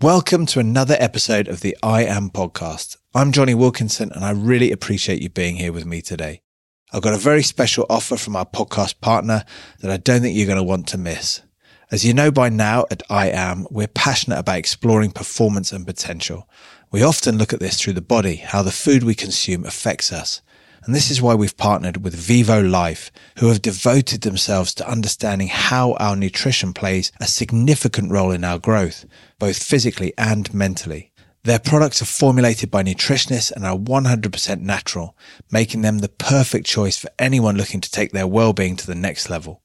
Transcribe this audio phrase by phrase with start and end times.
[0.00, 2.96] Welcome to another episode of the I Am podcast.
[3.14, 6.42] I'm Jonny Wilkinson and I really appreciate you being here with me today.
[6.92, 9.44] I've got a very special offer from our podcast partner
[9.80, 11.42] that I don't think you're going to want to miss.
[11.92, 16.48] As you know by now at I Am, we're passionate about exploring performance and potential.
[16.90, 20.42] We often look at this through the body, how the food we consume affects us.
[20.84, 25.48] And this is why we've partnered with Vivo Life, who have devoted themselves to understanding
[25.48, 29.06] how our nutrition plays a significant role in our growth,
[29.44, 31.12] both physically and mentally.
[31.42, 35.14] Their products are formulated by nutritionists and are 100% natural,
[35.52, 39.28] making them the perfect choice for anyone looking to take their well-being to the next
[39.28, 39.60] level.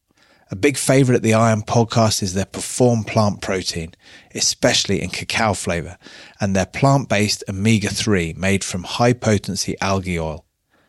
[0.52, 3.94] A big favorite at the I Am podcast is their Perform plant protein,
[4.36, 5.98] especially in cacao flavor,
[6.42, 10.46] and their plant-based omega-3 made from high potency algae oil.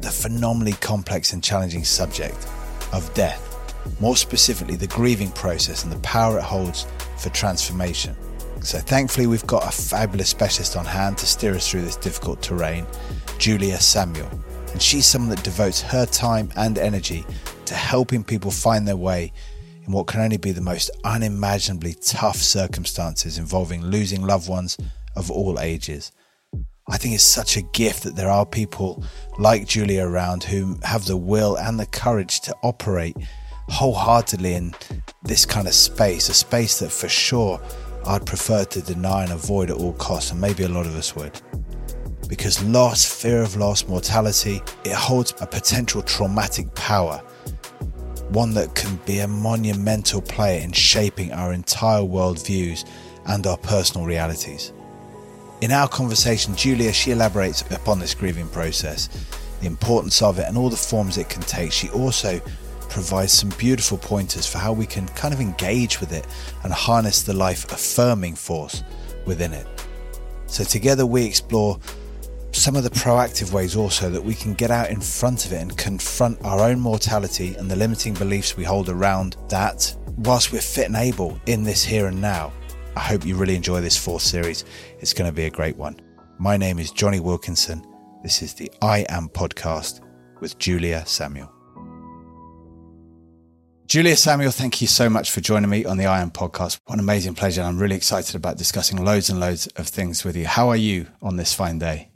[0.00, 2.48] the phenomenally complex and challenging subject
[2.94, 3.51] of death
[4.00, 6.86] more specifically, the grieving process and the power it holds
[7.18, 8.16] for transformation.
[8.62, 12.42] So, thankfully, we've got a fabulous specialist on hand to steer us through this difficult
[12.42, 12.86] terrain,
[13.38, 14.30] Julia Samuel.
[14.72, 17.26] And she's someone that devotes her time and energy
[17.66, 19.32] to helping people find their way
[19.84, 24.78] in what can only be the most unimaginably tough circumstances involving losing loved ones
[25.16, 26.12] of all ages.
[26.88, 29.04] I think it's such a gift that there are people
[29.38, 33.16] like Julia around who have the will and the courage to operate
[33.68, 34.74] wholeheartedly in
[35.22, 37.60] this kind of space, a space that for sure
[38.06, 41.14] I'd prefer to deny and avoid at all costs, and maybe a lot of us
[41.14, 41.40] would.
[42.28, 47.18] Because loss, fear of loss, mortality, it holds a potential traumatic power,
[48.30, 52.88] one that can be a monumental player in shaping our entire worldviews
[53.26, 54.72] and our personal realities.
[55.60, 59.08] In our conversation, Julia, she elaborates upon this grieving process,
[59.60, 61.70] the importance of it, and all the forms it can take.
[61.70, 62.40] She also
[62.92, 66.26] provides some beautiful pointers for how we can kind of engage with it
[66.62, 68.84] and harness the life affirming force
[69.24, 69.66] within it.
[70.46, 71.78] So, together we explore
[72.52, 75.62] some of the proactive ways also that we can get out in front of it
[75.62, 80.60] and confront our own mortality and the limiting beliefs we hold around that whilst we're
[80.60, 82.52] fit and able in this here and now.
[82.94, 84.66] I hope you really enjoy this fourth series.
[85.00, 85.98] It's going to be a great one.
[86.38, 87.86] My name is Jonny Wilkinson.
[88.22, 90.00] This is the I Am podcast
[90.40, 91.51] with Julia Samuel.
[93.92, 96.80] Julia Samuel, thank you so much for joining me on the I Am podcast.
[96.86, 97.60] What an amazing pleasure.
[97.60, 100.46] I'm really excited about discussing loads and loads of things with you.
[100.46, 102.08] How are you on this fine day?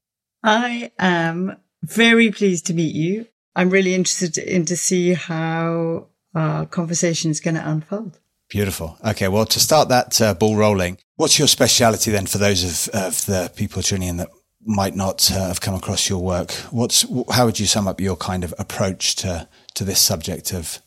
[0.42, 3.26] I am very pleased to meet you.
[3.54, 8.20] I'm really interested in to see how our conversation is going to unfold.
[8.48, 8.96] Beautiful.
[9.06, 9.28] Okay.
[9.28, 13.26] Well, to start that uh, ball rolling, what's your speciality then for those of, of
[13.26, 14.30] the people tuning in that
[14.64, 16.52] might not uh, have come across your work?
[16.70, 20.80] What's, how would you sum up your kind of approach to, to this subject of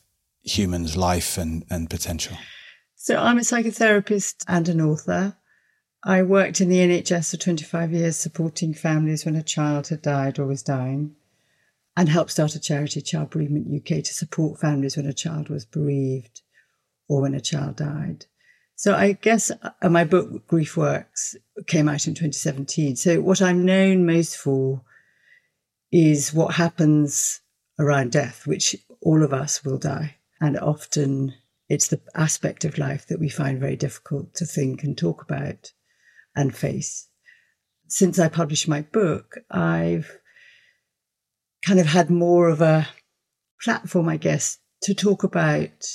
[0.58, 2.38] humans' life and, and potential?
[2.96, 5.38] So, I'm a psychotherapist and an author.
[6.04, 10.40] I worked in the NHS for 25 years supporting families when a child had died
[10.40, 11.16] or was dying,
[11.98, 15.66] and helped start a charity, Child Bereavement UK, to support families when a child was
[15.66, 16.42] bereaved
[17.10, 18.25] or when a child died.
[18.75, 21.36] So I guess uh, my book, Grief Works,
[21.68, 22.95] came out in 2017.
[22.95, 24.81] So what I'm known most for
[25.92, 27.42] is what happens
[27.78, 30.16] around death, which all of us will die.
[30.41, 31.33] And often
[31.68, 35.71] it's the aspect of life that we find very difficult to think and talk about
[36.36, 37.07] and face.
[37.88, 40.18] Since I published my book, I've
[41.65, 42.88] kind of had more of a
[43.62, 45.86] platform, I guess, to talk about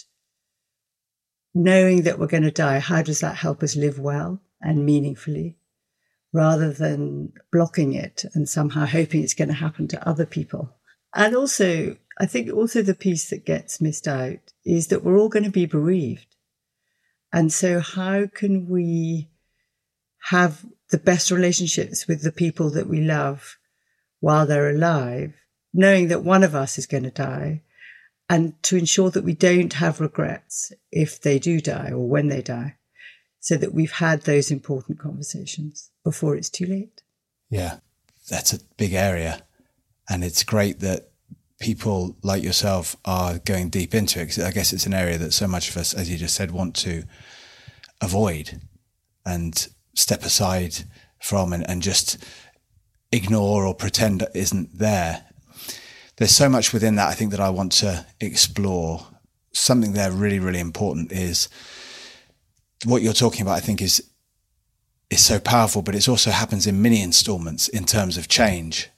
[1.55, 5.57] knowing that we're going to die, how does that help us live well and meaningfully
[6.33, 10.75] rather than blocking it and somehow hoping it's going to happen to other people?
[11.15, 15.29] And also, I think also the piece that gets missed out is that we're all
[15.29, 16.37] going to be bereaved.
[17.33, 19.31] And so how can we
[20.31, 23.59] have the best relationships with the people that we love
[24.21, 25.35] while they're alive,
[25.73, 27.63] knowing that one of us is going to die
[28.31, 32.41] and to ensure that we don't have regrets if they do die or when they
[32.41, 32.77] die,
[33.41, 37.03] so that we've had those important conversations before it's too late.
[37.51, 37.79] Yeah,
[38.31, 39.43] that's a big area.
[40.09, 41.11] And it's great that
[41.65, 44.27] people like yourself are going deep into it.
[44.27, 46.51] Cause I guess it's an area that so much of us, as you just said,
[46.51, 47.05] want to
[48.01, 48.61] avoid
[49.27, 50.77] and step aside
[51.21, 52.23] from and, and just
[53.11, 55.25] ignore or pretend isn't there
[56.17, 59.07] there's so much within that I think that I want to explore.
[59.53, 61.49] Something there really, really important is
[62.85, 63.57] what you're talking about.
[63.57, 64.11] I think is
[65.11, 68.91] is so powerful, but it also happens in many installments in terms of change.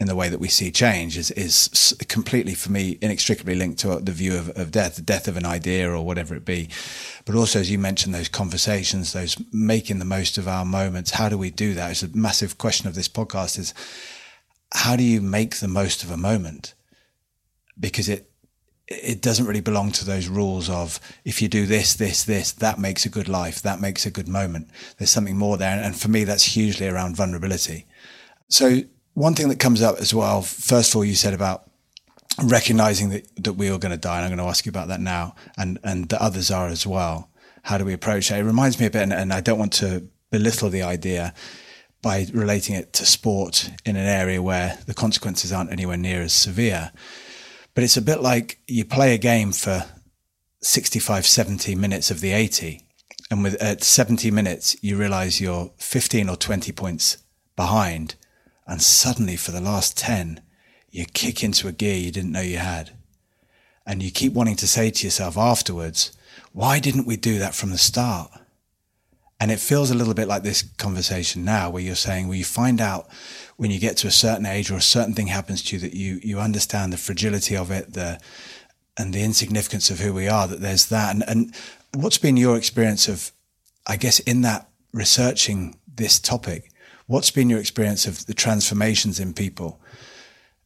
[0.00, 3.92] In the way that we see change is is completely for me inextricably linked to
[3.92, 6.68] uh, the view of, of death, the death of an idea or whatever it be,
[7.24, 11.12] but also as you mentioned those conversations, those making the most of our moments.
[11.12, 11.92] How do we do that?
[11.92, 13.56] It's a massive question of this podcast.
[13.58, 13.72] Is
[14.72, 16.74] how do you make the most of a moment?
[17.78, 18.30] Because it
[18.86, 22.78] it doesn't really belong to those rules of if you do this, this, this, that
[22.78, 24.68] makes a good life, that makes a good moment.
[24.98, 25.80] There's something more there.
[25.82, 27.86] And for me, that's hugely around vulnerability.
[28.48, 28.82] So
[29.14, 31.70] one thing that comes up as well, first of all, you said about
[32.42, 34.16] recognizing that, that we are going to die.
[34.16, 36.86] And I'm going to ask you about that now and, and the others are as
[36.86, 37.30] well.
[37.62, 38.38] How do we approach it?
[38.38, 41.32] It reminds me a bit, and, and I don't want to belittle the idea
[42.02, 46.34] by relating it to sport in an area where the consequences aren't anywhere near as
[46.34, 46.92] severe.
[47.72, 49.86] But it's a bit like you play a game for
[50.60, 52.82] 65, 70 minutes of the 80.
[53.30, 57.18] And with at 70 minutes, you realize you're 15 or 20 points
[57.56, 58.16] behind.
[58.66, 60.40] And suddenly for the last 10,
[60.90, 62.90] you kick into a gear you didn't know you had.
[63.86, 66.12] And you keep wanting to say to yourself afterwards,
[66.52, 68.30] why didn't we do that from the start?
[69.40, 72.44] And it feels a little bit like this conversation now where you're saying, well, you
[72.44, 73.08] find out
[73.56, 75.94] when you get to a certain age or a certain thing happens to you that
[75.94, 78.20] you, you understand the fragility of it, the,
[78.96, 81.14] and the insignificance of who we are, that there's that.
[81.14, 81.54] And, and
[81.92, 83.32] what's been your experience of,
[83.86, 86.70] I guess, in that researching this topic,
[87.06, 89.80] what's been your experience of the transformations in people?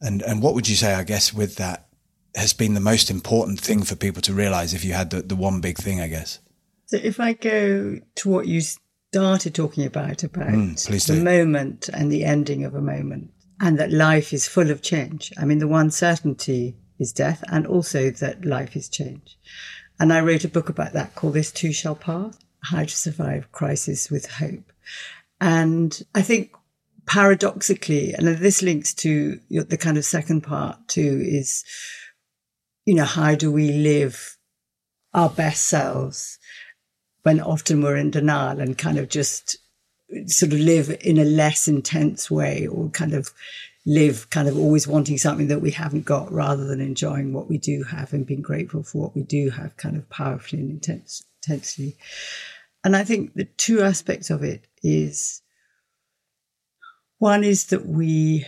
[0.01, 1.87] And, and what would you say, I guess, with that
[2.35, 5.35] has been the most important thing for people to realize if you had the, the
[5.35, 6.39] one big thing, I guess?
[6.85, 8.61] So if I go to what you
[9.11, 13.91] started talking about, about mm, the moment and the ending of a moment, and that
[13.91, 15.33] life is full of change.
[15.37, 19.37] I mean, the one certainty is death, and also that life is change.
[19.99, 23.51] And I wrote a book about that called This Too Shall Pass How to Survive
[23.51, 24.71] Crisis with Hope.
[25.41, 26.51] And I think
[27.05, 31.63] paradoxically, and this links to the kind of second part too, is,
[32.85, 34.37] you know, how do we live
[35.13, 36.37] our best selves
[37.23, 39.57] when often we're in denial and kind of just
[40.25, 43.31] sort of live in a less intense way or kind of
[43.85, 47.57] live kind of always wanting something that we haven't got rather than enjoying what we
[47.57, 51.23] do have and being grateful for what we do have kind of powerfully and intense,
[51.41, 51.97] intensely.
[52.83, 55.41] And I think the two aspects of it is
[57.17, 58.45] one is that we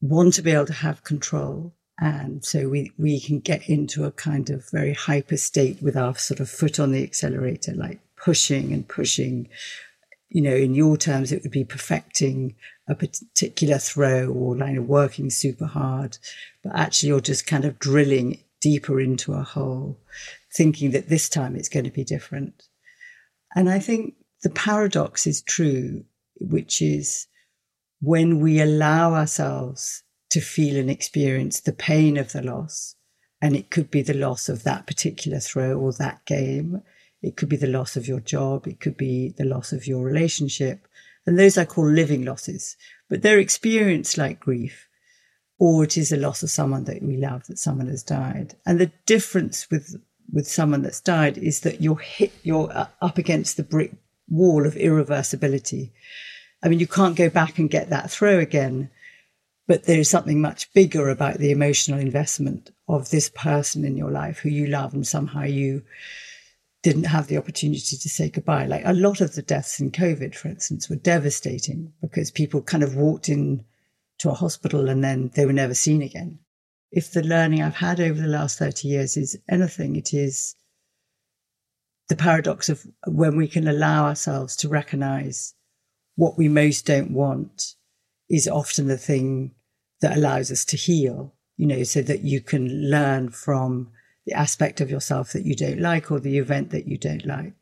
[0.00, 1.74] want to be able to have control.
[1.98, 6.16] And so we, we can get into a kind of very hyper state with our
[6.16, 9.48] sort of foot on the accelerator, like pushing and pushing.
[10.28, 12.54] You know, in your terms, it would be perfecting
[12.88, 16.18] a particular throw or kind of working super hard,
[16.62, 19.98] but actually you're just kind of drilling deeper into a hole,
[20.54, 22.62] thinking that this time it's going to be different.
[23.54, 26.04] And I think the paradox is true,
[26.40, 27.26] which is
[28.00, 32.96] when we allow ourselves to feel and experience the pain of the loss,
[33.40, 36.82] and it could be the loss of that particular throw or that game,
[37.22, 38.66] it could be the loss of your job.
[38.66, 40.88] It could be the loss of your relationship.
[41.24, 42.76] And those I call living losses,
[43.08, 44.88] but they're experienced like grief,
[45.58, 48.56] or it is a loss of someone that we love, that someone has died.
[48.66, 49.94] And the difference with,
[50.30, 53.92] with someone that's died is that you're hit, you're uh, up against the brick
[54.28, 55.90] wall of irreversibility.
[56.62, 58.90] I mean, you can't go back and get that throw again,
[59.66, 64.10] but there is something much bigger about the emotional investment of this person in your
[64.10, 65.82] life who you love and somehow you,
[66.82, 68.66] didn't have the opportunity to say goodbye.
[68.66, 72.82] Like a lot of the deaths in COVID, for instance, were devastating because people kind
[72.82, 73.64] of walked in
[74.18, 76.40] to a hospital and then they were never seen again.
[76.92, 80.54] If the learning I've had over the last 30 years is anything, it is
[82.08, 85.54] the paradox of when we can allow ourselves to recognize
[86.16, 87.74] what we most don't want
[88.28, 89.52] is often the thing
[90.02, 93.90] that allows us to heal, you know, so that you can learn from
[94.26, 97.54] the aspect of yourself that you don't like or the event that you don't like.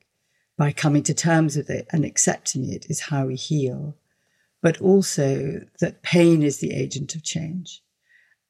[0.59, 3.97] By coming to terms with it and accepting it is how we heal.
[4.61, 7.83] But also that pain is the agent of change.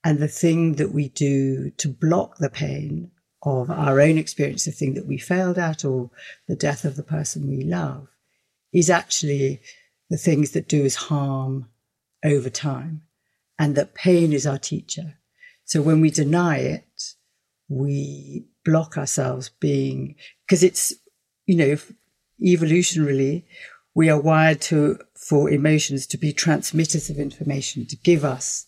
[0.03, 3.11] And the thing that we do to block the pain
[3.43, 6.11] of our own experience, the thing that we failed at or
[6.49, 8.09] the death of the person we love
[8.73, 9.61] is actually
[10.09, 11.69] the things that do us harm
[12.25, 13.03] over time
[13.59, 15.15] and that pain is our teacher.
[15.65, 17.15] So when we deny it,
[17.69, 20.17] we block ourselves being,
[20.47, 20.93] because it's,
[21.47, 21.77] you know,
[22.43, 23.45] evolutionarily,
[23.95, 28.67] we are wired to, for emotions to be transmitters of information, to give us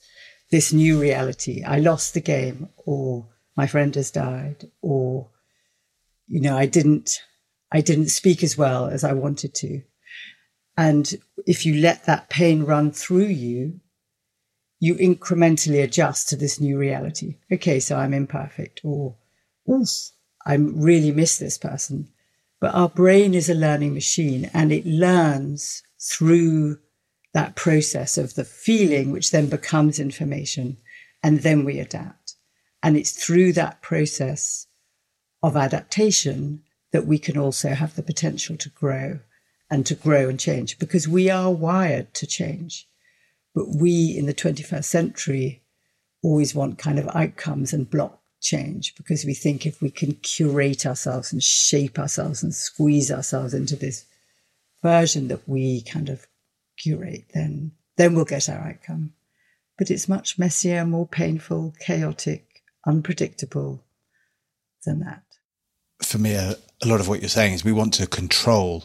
[0.52, 1.64] this new reality.
[1.64, 5.30] I lost the game or my friend has died or,
[6.28, 7.20] you know, I didn't,
[7.72, 9.82] I didn't speak as well as I wanted to.
[10.76, 11.14] And
[11.46, 13.80] if you let that pain run through you,
[14.78, 17.38] you incrementally adjust to this new reality.
[17.50, 19.16] Okay, so I'm imperfect, or
[19.70, 19.88] oof,
[20.44, 22.08] I really miss this person.
[22.60, 26.78] But our brain is a learning machine and it learns through
[27.32, 30.76] that process of the feeling, which then becomes information,
[31.22, 32.34] and then we adapt.
[32.82, 34.66] And it's through that process
[35.42, 36.62] of adaptation
[36.92, 39.20] that we can also have the potential to grow
[39.70, 42.88] and to grow and change because we are wired to change.
[43.54, 45.62] But we in the 21st century
[46.22, 50.84] always want kind of outcomes and block change because we think if we can curate
[50.84, 54.04] ourselves and shape ourselves and squeeze ourselves into this
[54.82, 56.26] version that we kind of
[56.82, 59.12] curate, then then we'll get our outcome.
[59.78, 63.84] But it's much messier, more painful, chaotic, unpredictable
[64.84, 65.22] than that.
[66.02, 68.84] For me, a, lot of what you're saying is we want to control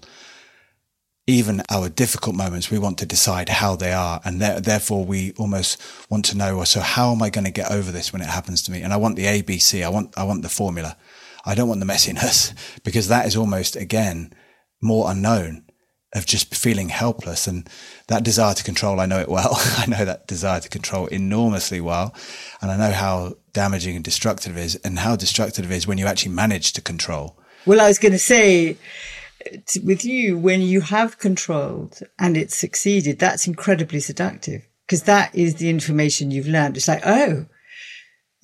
[1.26, 4.22] even our difficult moments, we want to decide how they are.
[4.24, 7.92] And therefore, we almost want to know, so how am I going to get over
[7.92, 8.82] this when it happens to me?
[8.82, 9.84] And I want the ABC.
[9.84, 10.96] I want, I want the formula.
[11.46, 14.34] I don't want the messiness because that is almost, again,
[14.82, 15.67] more unknown
[16.14, 17.48] of just feeling helpless.
[17.48, 17.70] And
[18.08, 19.54] that desire to control, I know it well.
[19.78, 22.16] I know that desire to control enormously well.
[22.62, 25.98] And I know how damaging and destructive it is and how destructive it is when
[25.98, 27.38] you actually manage to control.
[27.66, 28.78] Well, I was going to say,
[29.84, 35.56] with you, when you have controlled and it's succeeded, that's incredibly seductive because that is
[35.56, 36.78] the information you've learned.
[36.78, 37.46] It's like, oh,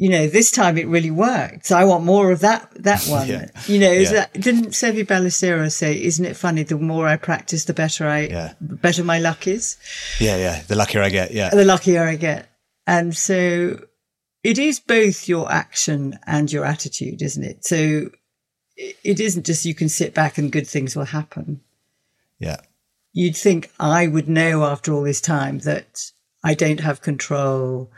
[0.04, 1.68] you know, this time it really worked.
[1.68, 3.26] So I want more of that, that one.
[3.26, 3.46] yeah.
[3.68, 4.12] You know, yeah.
[4.12, 6.64] that, didn't Seve Ballesteros say, isn't it funny?
[6.64, 8.54] The more I practice, the better I, yeah.
[8.60, 9.78] the better my luck is.
[10.20, 10.36] Yeah.
[10.36, 10.62] Yeah.
[10.64, 11.32] The luckier I get.
[11.32, 11.52] Yeah.
[11.52, 12.50] The luckier I get.
[12.86, 13.80] And so
[14.44, 17.64] it is both your action and your attitude, isn't it?
[17.64, 18.10] So
[18.76, 21.62] it isn't just you can sit back and good things will happen.
[22.40, 22.58] Yeah.
[23.14, 26.12] You'd think I would know after all this time that
[26.44, 27.90] I don't have control,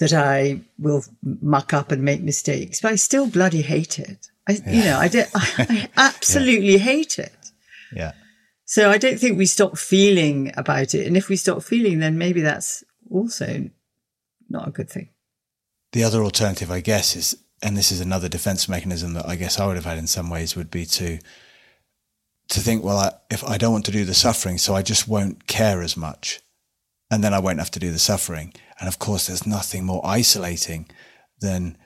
[0.00, 4.28] that I will muck up and make mistakes, but I still bloody hate it.
[4.48, 4.72] I, yeah.
[4.72, 6.78] you know, I, did, I, I absolutely yeah.
[6.78, 7.34] hate it.
[7.94, 8.12] Yeah.
[8.64, 11.06] So I don't think we stop feeling about it.
[11.06, 13.70] And if we stop feeling, then maybe that's also
[14.48, 15.10] not a good thing.
[15.92, 19.58] The other alternative, I guess, is and this is another defense mechanism that I guess
[19.58, 21.18] I would have had in some ways would be to
[22.48, 25.08] to think, well, I, if I don't want to do the suffering, so I just
[25.08, 26.40] won't care as much,
[27.10, 28.52] and then I won't have to do the suffering.
[28.78, 30.86] And of course, there's nothing more isolating
[31.40, 31.76] than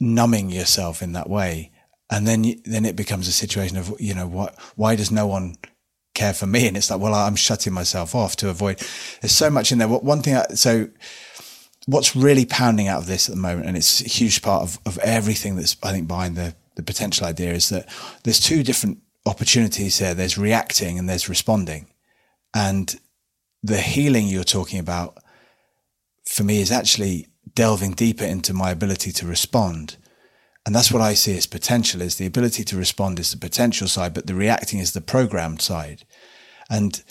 [0.00, 1.72] numbing yourself in that way,
[2.10, 4.58] and then then it becomes a situation of you know what?
[4.76, 5.56] Why does no one
[6.14, 6.66] care for me?
[6.66, 8.78] And it's like, well, I'm shutting myself off to avoid.
[9.20, 9.88] There's so much in there.
[9.88, 10.88] One thing, I, so
[11.86, 14.78] what's really pounding out of this at the moment, and it's a huge part of,
[14.86, 17.88] of everything that's, I think, behind the, the potential idea is that
[18.24, 20.14] there's two different opportunities here.
[20.14, 21.86] There's reacting and there's responding.
[22.54, 22.98] And
[23.62, 25.18] the healing you're talking about
[26.26, 29.96] for me is actually delving deeper into my ability to respond.
[30.66, 33.88] And that's what I see as potential is the ability to respond is the potential
[33.88, 36.04] side, but the reacting is the programmed side.
[36.68, 37.02] And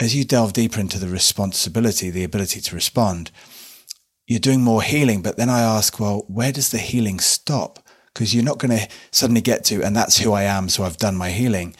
[0.00, 3.30] as you delve deeper into the responsibility, the ability to respond,
[4.26, 5.22] you're doing more healing.
[5.22, 7.80] But then I ask, well, where does the healing stop?
[8.12, 10.68] Because you're not going to suddenly get to, and that's who I am.
[10.68, 11.74] So I've done my healing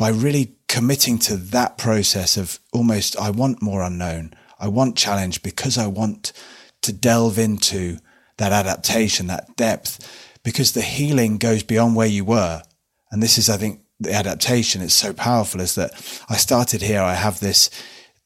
[0.00, 4.32] by really committing to that process of almost, I want more unknown.
[4.58, 6.32] I want challenge because I want
[6.80, 7.98] to delve into
[8.38, 12.62] that adaptation, that depth, because the healing goes beyond where you were.
[13.10, 14.80] And this is, I think, the adaptation.
[14.80, 15.92] It's so powerful is that
[16.30, 17.02] I started here.
[17.02, 17.68] I have this,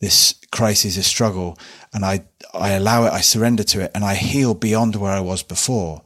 [0.00, 1.58] this crisis, a struggle,
[1.92, 5.18] and I, I allow it, I surrender to it, and I heal beyond where I
[5.18, 6.02] was before.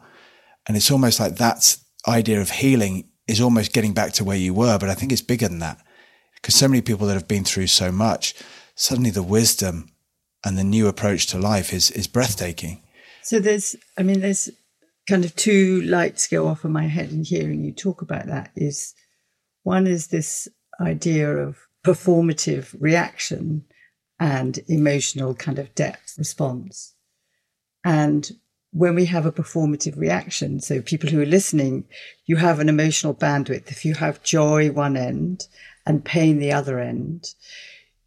[0.67, 4.54] And it's almost like that idea of healing is almost getting back to where you
[4.54, 5.78] were, but I think it's bigger than that
[6.35, 8.35] because so many people that have been through so much,
[8.75, 9.90] suddenly the wisdom
[10.44, 12.82] and the new approach to life is is breathtaking.
[13.23, 14.49] So there's, I mean, there's
[15.08, 18.50] kind of two lights go off in my head in hearing you talk about that.
[18.56, 18.94] Is
[19.62, 20.49] one is this
[20.80, 23.64] idea of performative reaction
[24.20, 26.94] and emotional kind of depth response.
[27.85, 28.30] And
[28.78, 31.85] when we have a performative reaction, so people who are listening,
[32.26, 33.73] you have an emotional bandwidth.
[33.73, 35.49] If you have joy one end
[35.85, 37.35] and pain the other end,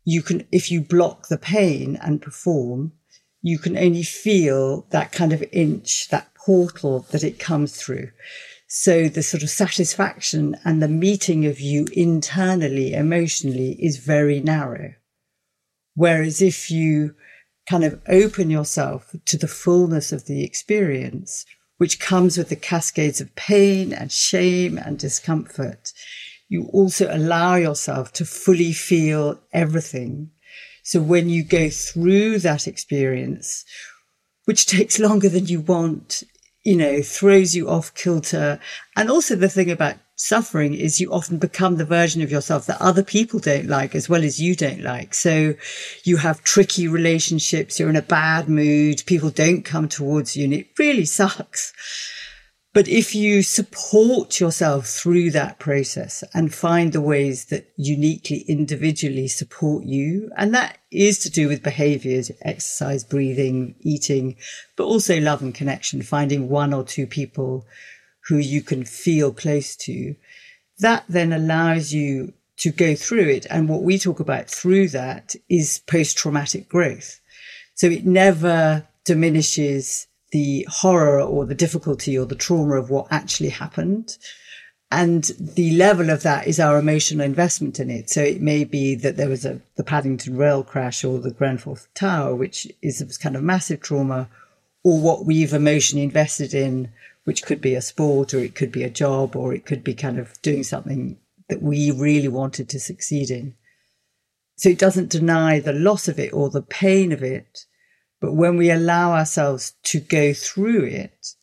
[0.05, 2.93] you can, if you block the pain and perform,
[3.41, 8.09] you can only feel that kind of inch, that portal that it comes through.
[8.67, 14.93] So the sort of satisfaction and the meeting of you internally, emotionally is very narrow.
[15.95, 17.15] Whereas if you
[17.71, 21.45] kind of open yourself to the fullness of the experience,
[21.77, 25.93] which comes with the cascades of pain and shame and discomfort,
[26.49, 30.31] you also allow yourself to fully feel everything.
[30.83, 33.63] So when you go through that experience,
[34.43, 36.23] which takes longer than you want,
[36.65, 38.59] you know, throws you off kilter.
[38.97, 42.81] And also the thing about suffering is you often become the version of yourself that
[42.81, 45.13] other people don't like as well as you don't like.
[45.13, 45.55] So
[46.03, 47.79] you have tricky relationships.
[47.79, 49.03] You're in a bad mood.
[49.05, 51.73] People don't come towards you and it really sucks.
[52.73, 59.27] But if you support yourself through that process and find the ways that uniquely individually
[59.27, 64.37] support you, and that is to do with behaviors, exercise, breathing, eating,
[64.77, 67.65] but also love and connection, finding one or two people
[68.27, 70.15] who you can feel close to,
[70.79, 73.45] that then allows you to go through it.
[73.49, 77.19] And what we talk about through that is post traumatic growth.
[77.73, 83.49] So it never diminishes the horror or the difficulty or the trauma of what actually
[83.49, 84.17] happened.
[84.91, 88.09] And the level of that is our emotional investment in it.
[88.09, 91.79] So it may be that there was a, the Paddington rail crash or the Grenfell
[91.95, 94.29] Tower, which is a kind of massive trauma,
[94.84, 96.91] or what we've emotionally invested in,
[97.23, 99.93] which could be a sport or it could be a job or it could be
[99.93, 101.17] kind of doing something
[101.49, 103.55] that we really wanted to succeed in.
[104.55, 107.65] So it doesn't deny the loss of it or the pain of it,
[108.19, 111.36] but when we allow ourselves to go through it,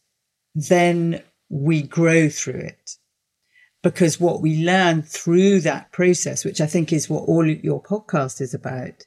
[0.54, 2.92] then we grow through it.
[3.82, 8.40] Because what we learn through that process, which I think is what all your podcast
[8.40, 9.04] is about,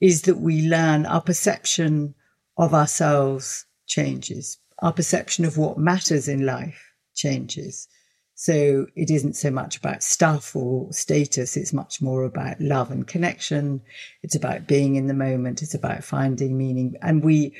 [0.00, 2.14] is that we learn our perception
[2.56, 4.58] of ourselves changes.
[4.82, 7.88] Our perception of what matters in life changes.
[8.34, 11.56] So it isn't so much about stuff or status.
[11.56, 13.80] It's much more about love and connection.
[14.22, 15.62] It's about being in the moment.
[15.62, 16.96] It's about finding meaning.
[17.00, 17.56] And we,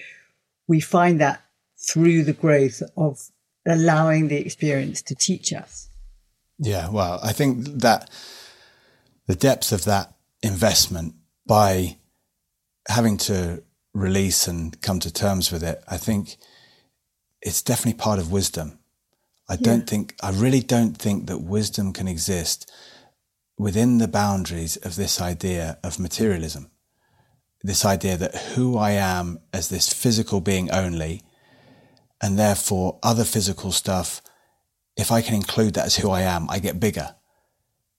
[0.69, 1.43] we find that
[1.79, 3.19] through the growth of
[3.67, 5.89] allowing the experience to teach us.
[6.59, 6.91] Yeah.
[6.91, 8.11] Well, I think that
[9.27, 11.15] the depth of that investment
[11.47, 11.97] by
[12.87, 13.63] having to
[13.95, 16.37] release and come to terms with it, I think
[17.47, 18.79] it's definitely part of wisdom
[19.49, 19.59] I yeah.
[19.63, 22.71] don't think, I really don't think that wisdom can exist
[23.57, 26.71] within the boundaries of this idea of materialism.
[27.63, 31.23] This idea that who I am as this physical being only,
[32.23, 34.21] and therefore other physical stuff,
[34.97, 37.15] if I can include that as who I am, I get bigger.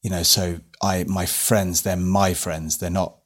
[0.02, 2.78] You know, so I, my friends, they're my friends.
[2.78, 3.17] They're not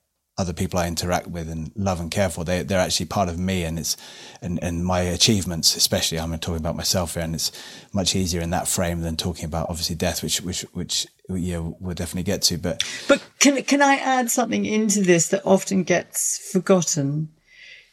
[0.42, 2.44] other people I interact with and love and care for.
[2.44, 3.96] They, they're actually part of me and it's,
[4.42, 7.52] and, and my achievements, especially I'm talking about myself here and it's
[7.94, 11.94] much easier in that frame than talking about obviously death, which, which, which, yeah, we'll
[11.94, 12.58] definitely get to.
[12.58, 17.30] But, but can, can I add something into this that often gets forgotten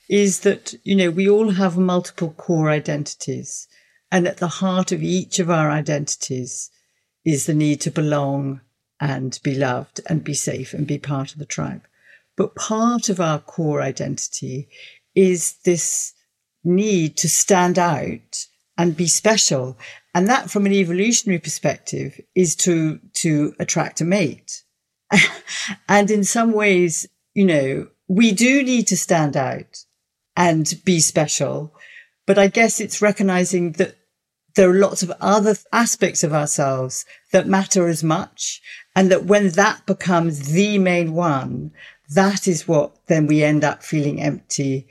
[0.08, 3.68] is that, you know, we all have multiple core identities
[4.10, 6.70] and at the heart of each of our identities
[7.24, 8.62] is the need to belong
[9.00, 11.82] and be loved and be safe and be part of the tribe.
[12.38, 14.68] But part of our core identity
[15.16, 16.14] is this
[16.62, 18.46] need to stand out
[18.78, 19.76] and be special.
[20.14, 24.62] And that from an evolutionary perspective is to, to attract a mate.
[25.88, 29.84] and in some ways, you know, we do need to stand out
[30.36, 31.74] and be special.
[32.24, 33.96] But I guess it's recognizing that
[34.54, 38.60] there are lots of other aspects of ourselves that matter as much.
[38.94, 41.72] And that when that becomes the main one,
[42.10, 44.86] that is what then we end up feeling empty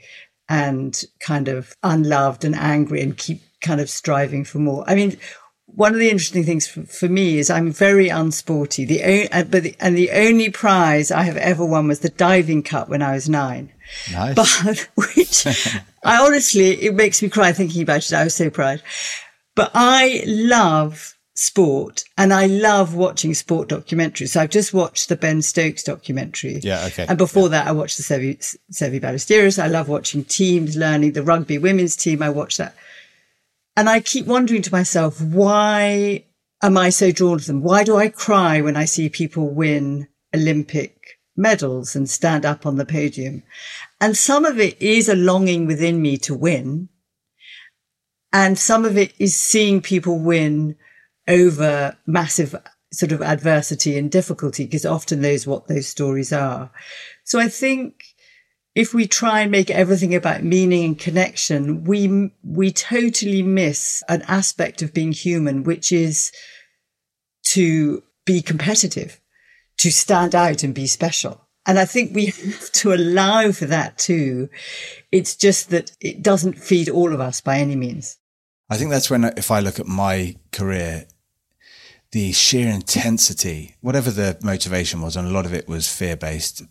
[0.48, 4.84] and kind of unloved and angry and keep kind of striving for more.
[4.86, 5.18] I mean,
[5.66, 8.86] one of the interesting things for, for me is I'm very unsporty.
[8.86, 12.62] The uh, but the, and the only prize I have ever won was the diving
[12.62, 13.72] cup when I was nine.
[14.10, 14.34] Nice.
[14.34, 15.46] But which
[16.04, 18.12] I honestly, it makes me cry thinking about it.
[18.12, 18.82] I was so proud.
[19.54, 24.30] But I love sport and I love watching sport documentaries.
[24.30, 26.58] So I've just watched the Ben Stokes documentary.
[26.64, 27.06] Yeah, okay.
[27.08, 27.50] And before yeah.
[27.50, 29.62] that, I watched the Seve, Seve Ballesteros.
[29.62, 32.24] I love watching teams learning the rugby women's team.
[32.24, 32.74] I watch that.
[33.76, 36.24] And I keep wondering to myself, why
[36.60, 37.62] am I so drawn to them?
[37.62, 42.78] Why do I cry when I see people win Olympic medals and stand up on
[42.78, 43.44] the podium?
[44.00, 46.88] And some of it is a longing within me to win.
[48.32, 50.74] And some of it is seeing people win
[51.28, 52.54] over massive
[52.92, 56.70] sort of adversity and difficulty, because often those what those stories are.
[57.24, 58.02] So I think
[58.74, 64.22] if we try and make everything about meaning and connection, we, we totally miss an
[64.28, 66.32] aspect of being human, which is
[67.48, 69.20] to be competitive,
[69.78, 71.48] to stand out and be special.
[71.66, 74.48] And I think we have to allow for that too.
[75.12, 78.16] It's just that it doesn't feed all of us by any means.
[78.70, 81.06] I think that's when, if I look at my career,
[82.12, 86.62] the sheer intensity, whatever the motivation was, and a lot of it was fear based.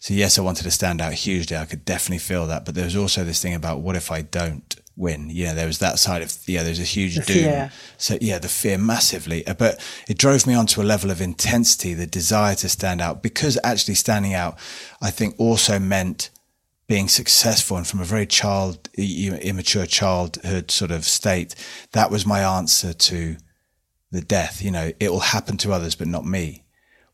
[0.00, 1.56] So yes, I wanted to stand out hugely.
[1.56, 2.64] I could definitely feel that.
[2.64, 5.28] But there was also this thing about what if I don't win?
[5.30, 7.36] Yeah, there was that side of, yeah, there's a huge The doom.
[7.42, 7.72] fear.
[7.96, 9.46] So yeah, the fear massively.
[9.46, 13.22] Uh, But it drove me onto a level of intensity, the desire to stand out
[13.22, 14.58] because actually standing out,
[15.00, 16.30] I think also meant
[16.86, 21.54] being successful and from a very child, immature childhood sort of state,
[21.92, 23.36] that was my answer to
[24.10, 24.62] the death.
[24.62, 26.62] You know, it will happen to others, but not me.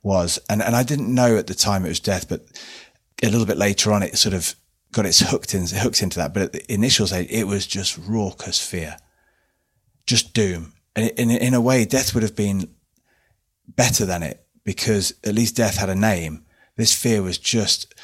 [0.03, 2.47] Was and and I didn't know at the time it was death, but
[3.23, 4.55] a little bit later on, it sort of
[4.93, 6.33] got its hooked in, hooked into that.
[6.33, 8.97] But at the initial stage, it was just raucous fear,
[10.07, 10.73] just doom.
[10.97, 12.75] And in in a way, death would have been
[13.69, 16.45] better than it because at least death had a name.
[16.77, 17.95] This fear was just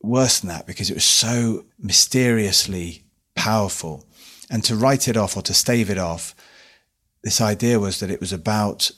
[0.00, 4.06] worse than that because it was so mysteriously powerful.
[4.50, 6.34] And to write it off or to stave it off,
[7.22, 8.90] this idea was that it was about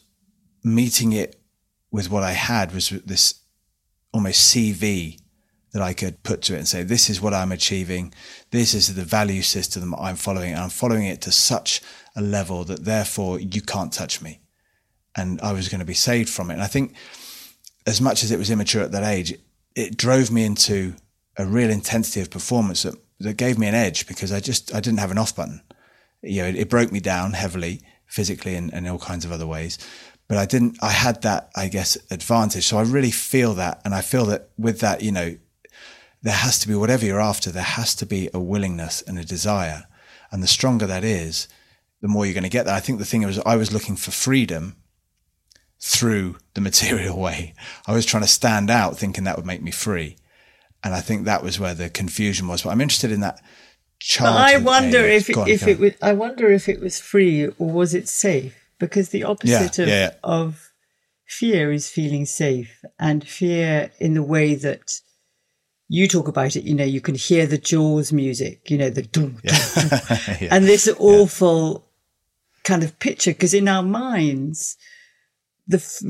[0.63, 1.41] meeting it
[1.91, 3.41] with what I had was this
[4.13, 5.21] almost CV
[5.73, 8.15] that I could put to it and say, this is what I'm achieving.
[8.53, 10.53] This is the value system I'm following.
[10.53, 11.83] And I'm following it to such
[12.17, 14.41] a level that therefore you can't touch me.
[15.17, 16.55] And I was going to be saved from it.
[16.55, 16.95] And I think
[17.87, 19.35] as much as it was immature at that age,
[19.75, 20.95] it drove me into
[21.37, 24.81] a real intensity of performance that, that gave me an edge because I just, I
[24.81, 25.61] didn't have an off button.
[26.23, 27.83] You know, it, it broke me down heavily
[28.15, 29.77] physically and, and all kinds of other ways.
[30.29, 32.65] But I didn't, I had that, I guess, advantage.
[32.65, 33.81] So I really feel that.
[33.85, 35.37] And I feel that with that, you know,
[36.23, 39.25] there has to be whatever you're after, there has to be a willingness and a
[39.25, 39.85] desire.
[40.31, 41.49] And the stronger that is,
[42.01, 42.77] the more you're going to get that.
[42.77, 44.77] I think the thing was, I was looking for freedom
[45.81, 47.53] through the material way.
[47.87, 50.17] I was trying to stand out thinking that would make me free.
[50.85, 52.63] And I think that was where the confusion was.
[52.63, 53.43] But I'm interested in that
[53.99, 54.37] child.
[54.37, 55.93] I wonder if Go on, if it was.
[56.03, 58.57] I wonder if it was free or was it safe?
[58.79, 60.15] Because the opposite of, yeah, yeah.
[60.23, 60.73] of
[61.27, 65.01] fear is feeling safe, and fear in the way that
[65.89, 66.65] you talk about it.
[66.65, 68.71] You know, you can hear the Jaws music.
[68.71, 69.39] You know, the dum.
[69.45, 70.49] Yeah.
[70.51, 71.87] and this awful
[72.65, 73.31] kind of picture.
[73.33, 74.77] Because in our minds,
[75.67, 76.03] the f-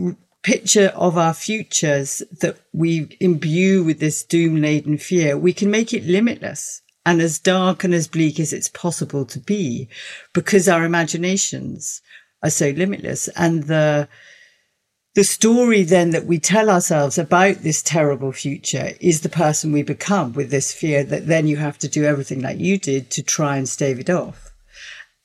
[0.43, 5.93] picture of our futures that we imbue with this doom laden fear, we can make
[5.93, 9.89] it limitless and as dark and as bleak as it's possible to be
[10.33, 12.01] because our imaginations
[12.43, 13.29] are so limitless.
[13.29, 14.09] And the,
[15.15, 19.83] the story then that we tell ourselves about this terrible future is the person we
[19.83, 23.23] become with this fear that then you have to do everything like you did to
[23.23, 24.53] try and stave it off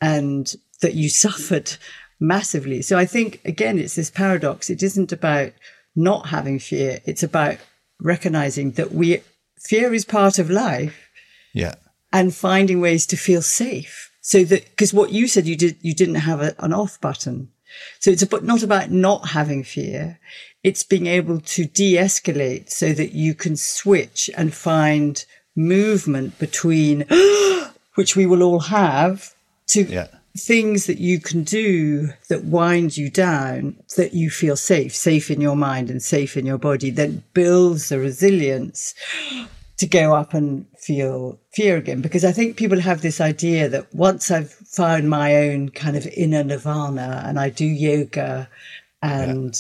[0.02, 1.76] and that you suffered
[2.20, 2.82] massively.
[2.82, 4.70] So I think again, it's this paradox.
[4.70, 5.54] It isn't about
[5.96, 7.00] not having fear.
[7.06, 7.58] It's about
[8.00, 9.22] recognizing that we,
[9.60, 11.09] fear is part of life
[11.54, 11.76] yeah.
[12.12, 14.12] and finding ways to feel safe.
[14.22, 17.50] So that, because what you said, you did, you didn't have a, an off button.
[18.00, 20.20] So it's about, not about not having fear.
[20.64, 25.24] It's being able to de-escalate so that you can switch and find
[25.56, 27.06] movement between,
[27.96, 29.34] which we will all have
[29.68, 30.08] to Yeah.
[30.38, 35.40] things that you can do that wind you down, that you feel safe, safe in
[35.42, 38.94] your mind and safe in your body, that builds the resilience
[39.80, 42.02] to go up and feel fear again.
[42.02, 46.06] Because I think people have this idea that once I've found my own kind of
[46.08, 48.50] inner nirvana and I do yoga
[49.02, 49.54] and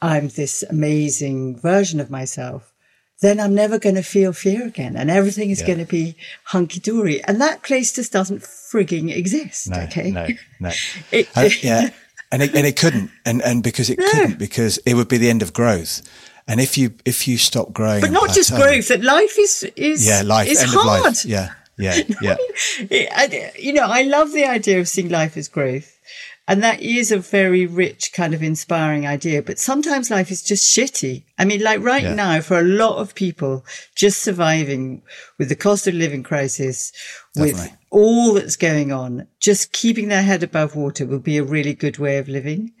[0.00, 2.72] I'm this amazing version of myself,
[3.20, 5.66] then I'm never going to feel fear again and everything is Yeah.
[5.68, 7.22] going to be hunky dory.
[7.24, 9.70] And that place just doesn't frigging exist.
[9.70, 10.10] No, okay.
[10.10, 10.28] no,
[10.60, 10.70] no.
[11.10, 11.90] It- And- yeah,
[12.32, 15.30] and it, and it couldn't, and and because it couldn't, because it would be the
[15.30, 16.02] end of growth.
[16.46, 20.06] And if you if you stop growing, but not just growth, that life is, is,
[20.06, 21.04] yeah, life, is hard.
[21.04, 22.36] life, yeah, yeah, yeah,
[22.90, 25.90] I- you know, I love the idea of seeing life as growth.
[26.46, 29.42] And that is a very rich kind of inspiring idea.
[29.42, 31.24] But sometimes life is just shitty.
[31.38, 32.14] I mean, like right yeah.
[32.14, 35.00] now, for a lot of people, just surviving
[35.38, 36.92] with the cost of living crisis,
[37.34, 37.62] Definitely.
[37.62, 41.72] with all that's going on, just keeping their head above water will be a really
[41.72, 42.74] good way of living.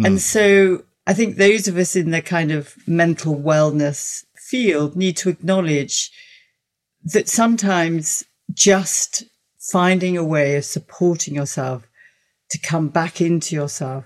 [0.00, 0.06] Mm.
[0.06, 5.16] And so I think those of us in the kind of mental wellness field need
[5.18, 6.10] to acknowledge
[7.04, 9.24] that sometimes just
[9.58, 11.86] finding a way of supporting yourself
[12.50, 14.04] to come back into yourself,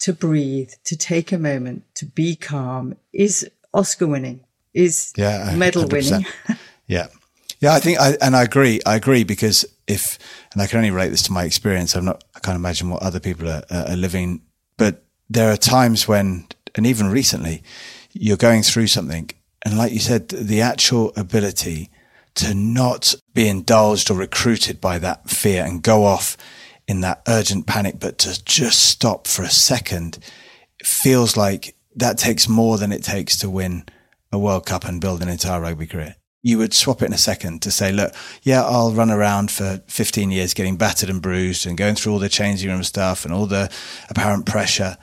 [0.00, 5.84] to breathe, to take a moment, to be calm is Oscar winning, is yeah, medal
[5.84, 5.92] 100%.
[5.92, 6.26] winning.
[6.86, 7.06] yeah.
[7.60, 8.80] Yeah, I think, I, and I agree.
[8.84, 10.18] I agree because if,
[10.52, 11.94] and I can only relate this to my experience.
[11.94, 14.42] I'm not, I can't imagine what other people are, are living,
[15.32, 17.62] there are times when, and even recently,
[18.12, 19.30] you're going through something.
[19.64, 21.90] And like you said, the actual ability
[22.34, 26.36] to not be indulged or recruited by that fear and go off
[26.88, 30.18] in that urgent panic, but to just stop for a second
[30.82, 33.84] feels like that takes more than it takes to win
[34.32, 36.16] a World Cup and build an entire rugby career.
[36.42, 39.80] You would swap it in a second to say, look, yeah, I'll run around for
[39.86, 43.32] 15 years getting battered and bruised and going through all the changing room stuff and
[43.32, 43.70] all the
[44.10, 44.96] apparent pressure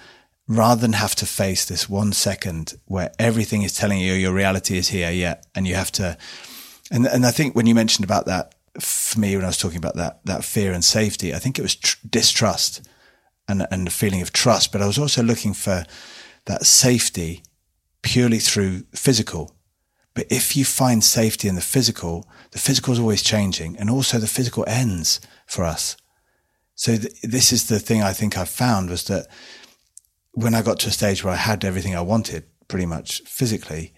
[0.49, 4.77] rather than have to face this one second where everything is telling you your reality
[4.77, 6.17] is here yet and you have to
[6.91, 9.77] and and I think when you mentioned about that for me when I was talking
[9.77, 12.87] about that that fear and safety, I think it was tr- distrust
[13.47, 14.71] and and a feeling of trust.
[14.71, 15.85] But I was also looking for
[16.45, 17.43] that safety
[18.01, 19.55] purely through physical.
[20.13, 24.17] But if you find safety in the physical, the physical is always changing, and also
[24.17, 25.95] the physical ends for us.
[26.75, 29.27] So th- this is the thing I think I found was that
[30.33, 33.93] when I got to a stage where I had everything I wanted, pretty much physically,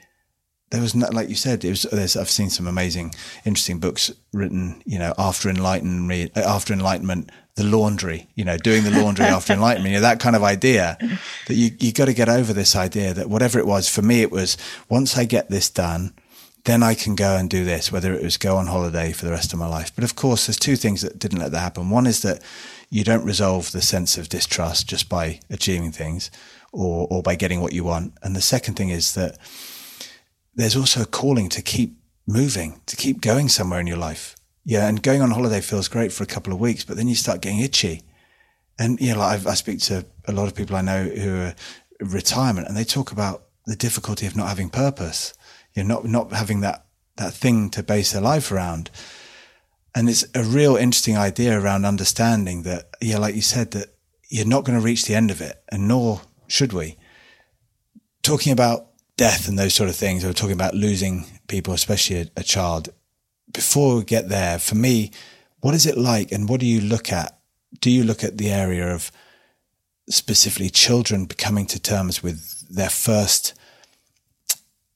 [0.72, 3.14] there was not, like you said, it was, I've seen some amazing,
[3.46, 8.84] interesting books written, you know, after enlightenment, uh, after enlightenment, the laundry, you know, doing
[8.84, 10.98] the laundry after enlightenment, you know, that kind of idea
[11.48, 14.22] that you, you got to get over this idea that whatever it was, for me,
[14.22, 16.14] it was once I get this done,
[16.64, 19.32] then I can go and do this, whether it was go on holiday for the
[19.32, 19.94] rest of my life.
[19.94, 21.90] But of course, there's two things that didn't let that happen.
[21.90, 22.42] One is that
[22.92, 26.30] you don't resolve the sense of distrust just by achieving things
[26.72, 28.14] or, or by getting what you want.
[28.22, 29.40] And the second thing is that,
[30.56, 34.36] there's also a calling to keep moving, to keep going somewhere in your life.
[34.64, 34.88] Yeah.
[34.88, 37.42] And going on holiday feels great for a couple of weeks, but then you start
[37.42, 38.04] getting itchy.
[38.78, 41.56] And, you know, like i speak to a lot of people I know who are
[42.00, 45.34] retirement and they talk about the difficulty of not having purpose,
[45.74, 46.86] you know, not, not having that,
[47.18, 48.90] that thing to base their life around.
[49.94, 53.94] And it's a real interesting idea around understanding that, yeah, like you said, that
[54.30, 56.98] you're not going to reach the end of it and nor should we.
[58.24, 60.24] Talking about death and those sort of things.
[60.24, 62.90] We're talking about losing people, especially a, a child.
[63.52, 65.12] Before we get there, for me,
[65.60, 67.38] what is it like and what do you look at?
[67.80, 69.12] Do you look at the area of
[70.10, 73.54] specifically children coming to terms with their first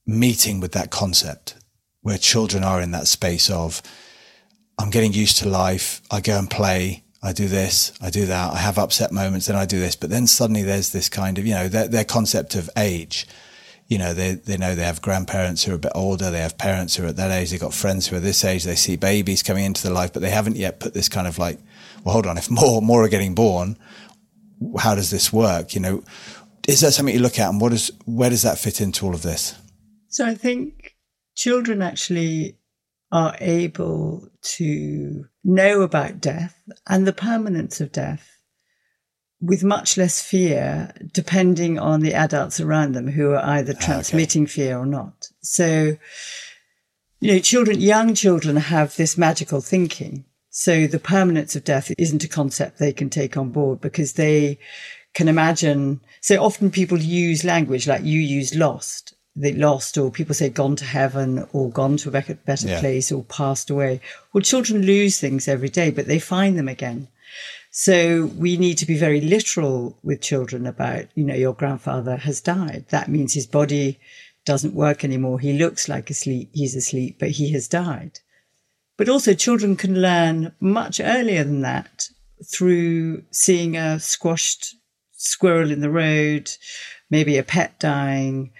[0.06, 1.56] meeting with that concept
[2.02, 3.82] where children are in that space of,
[4.78, 6.02] I'm getting used to life.
[6.10, 7.04] I go and play.
[7.22, 7.92] I do this.
[8.00, 8.52] I do that.
[8.52, 9.46] I have upset moments.
[9.46, 9.96] Then I do this.
[9.96, 13.26] But then suddenly there's this kind of, you know, their, their concept of age
[13.88, 16.30] you know, they, they know they have grandparents who are a bit older.
[16.30, 17.50] They have parents who are at that age.
[17.50, 18.64] They've got friends who are this age.
[18.64, 21.38] They see babies coming into their life, but they haven't yet put this kind of
[21.38, 21.60] like,
[22.04, 22.36] well, hold on.
[22.36, 23.78] If more, more are getting born,
[24.78, 25.74] how does this work?
[25.74, 26.04] You know,
[26.66, 29.14] is that something you look at and what is, where does that fit into all
[29.14, 29.54] of this?
[30.08, 30.96] So I think
[31.36, 32.56] children actually
[33.12, 38.36] are able to know about death and the permanence of death
[39.40, 44.44] with much less fear, depending on the adults around them who are either ah, transmitting
[44.44, 44.52] okay.
[44.52, 45.28] fear or not.
[45.42, 45.96] So,
[47.20, 50.24] you know, children, young children have this magical thinking.
[50.50, 54.58] So the permanence of death isn't a concept they can take on board because they
[55.12, 56.00] can imagine.
[56.22, 60.76] So often people use language like you use lost, they lost, or people say gone
[60.76, 62.80] to heaven or gone to a better yeah.
[62.80, 64.00] place or passed away.
[64.32, 67.08] Well, children lose things every day, but they find them again.
[67.70, 72.40] So we need to be very literal with children about, you know, your grandfather has
[72.40, 72.86] died.
[72.88, 74.00] That means his body
[74.46, 75.38] doesn't work anymore.
[75.38, 76.48] He looks like asleep.
[76.54, 78.20] He's asleep, but he has died.
[78.96, 82.08] But also children can learn much earlier than that
[82.50, 84.74] through seeing a squashed
[85.12, 86.50] squirrel in the road,
[87.10, 88.52] maybe a pet dying,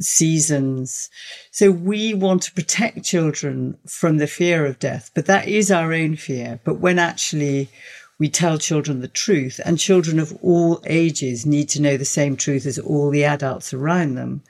[0.00, 1.10] seasons.
[1.50, 5.92] So we want to protect children from the fear of death, but that is our
[5.92, 6.60] own fear.
[6.64, 7.68] But when actually
[8.18, 12.36] we tell children the truth, and children of all ages need to know the same
[12.36, 14.42] truth as all the adults around them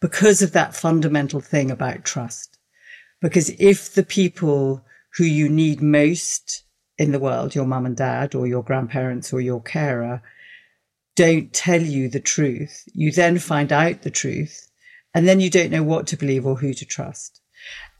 [0.00, 2.58] because of that fundamental thing about trust.
[3.22, 4.84] Because if the people
[5.16, 6.64] who you need most
[6.98, 10.22] in the world, your mum and dad or your grandparents or your carer,
[11.16, 14.63] don't tell you the truth, you then find out the truth
[15.14, 17.40] and then you don't know what to believe or who to trust.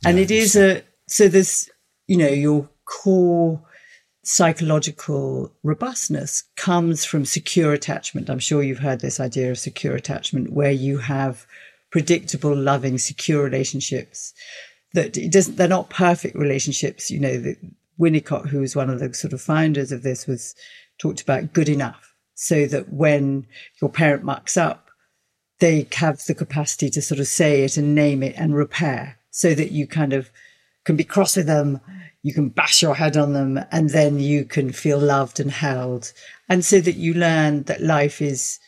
[0.05, 1.71] And it is a, so there's,
[2.07, 3.63] you know, your core
[4.25, 8.29] psychological robustness comes from secure attachment.
[8.29, 11.47] I'm sure you've heard this idea of secure attachment where you have
[11.91, 14.35] predictable, loving, secure relationships
[14.95, 17.11] that it doesn't, they're not perfect relationships.
[17.11, 17.57] You know, the,
[18.01, 20.55] Winnicott, who was one of the sort of founders of this was
[20.99, 23.47] talked about good enough so that when
[23.81, 24.84] your parent mucks up,
[25.61, 29.55] they have the capacity to sort of say it and name it and repair so
[29.55, 30.31] that you kind of
[30.85, 31.81] can be cross with them,
[32.23, 36.13] you can bash your head on them, and then you can feel loved and held.
[36.49, 38.59] And so that you learn that life is,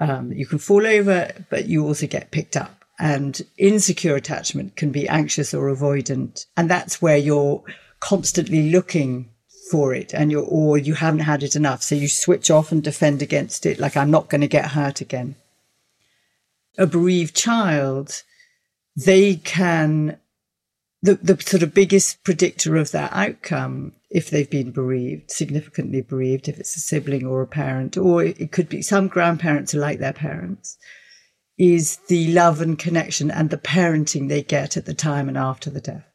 [0.00, 2.84] um, you can fall over, but you also get picked up.
[2.98, 6.46] And insecure attachment can be anxious or avoidant.
[6.56, 7.62] And that's where you're
[8.00, 9.30] constantly looking
[9.70, 11.82] for it and you're, or you haven't had it enough.
[11.82, 13.78] So you switch off and defend against it.
[13.78, 15.36] Like, I'm not going to get hurt again.
[16.78, 18.22] A bereaved child,
[18.96, 20.18] they can,
[21.02, 26.48] the, the sort of biggest predictor of their outcome, if they've been bereaved, significantly bereaved,
[26.48, 29.98] if it's a sibling or a parent, or it could be some grandparents are like
[29.98, 30.78] their parents,
[31.58, 35.68] is the love and connection and the parenting they get at the time and after
[35.70, 36.06] the death.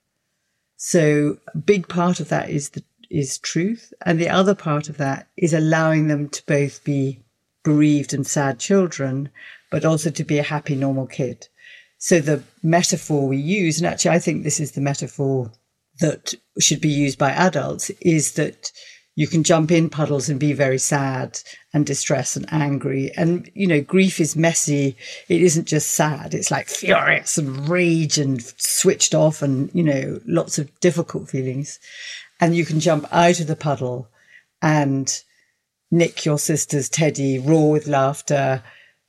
[0.78, 3.94] So a big part of that is the is truth.
[4.06, 7.24] And the other part of that is allowing them to both be
[7.64, 9.30] bereaved and sad children,
[9.76, 11.50] but also to be a happy, normal kid.
[11.98, 15.52] So the metaphor we use, and actually I think this is the metaphor
[16.00, 18.72] that should be used by adults, is that
[19.16, 21.42] you can jump in puddles and be very sad
[21.74, 23.12] and distressed and angry.
[23.18, 24.96] And, you know, grief is messy.
[25.28, 26.34] It isn't just sad.
[26.34, 31.82] It's like furious and rage and switched off and, you know, lots of difficult feelings
[32.40, 34.08] and you can jump out of the puddle
[34.62, 35.22] and
[35.92, 38.64] nick your sister's teddy, roar with laughter,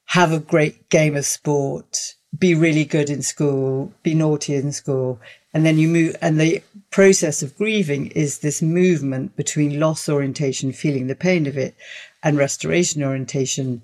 [0.06, 5.20] have a great game of sport, be really good in school, be naughty in school.
[5.52, 10.72] And then you move, and the process of grieving is this movement between loss orientation,
[10.72, 11.74] feeling the pain of it,
[12.22, 13.82] and restoration orientation,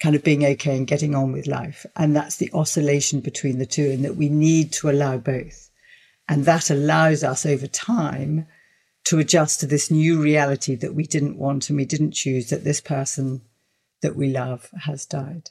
[0.00, 1.86] kind of being okay and getting on with life.
[1.96, 5.70] And that's the oscillation between the two, and that we need to allow both.
[6.28, 8.46] And that allows us over time
[9.04, 12.64] to adjust to this new reality that we didn't want and we didn't choose that
[12.64, 13.40] this person
[14.02, 15.50] that we love has died.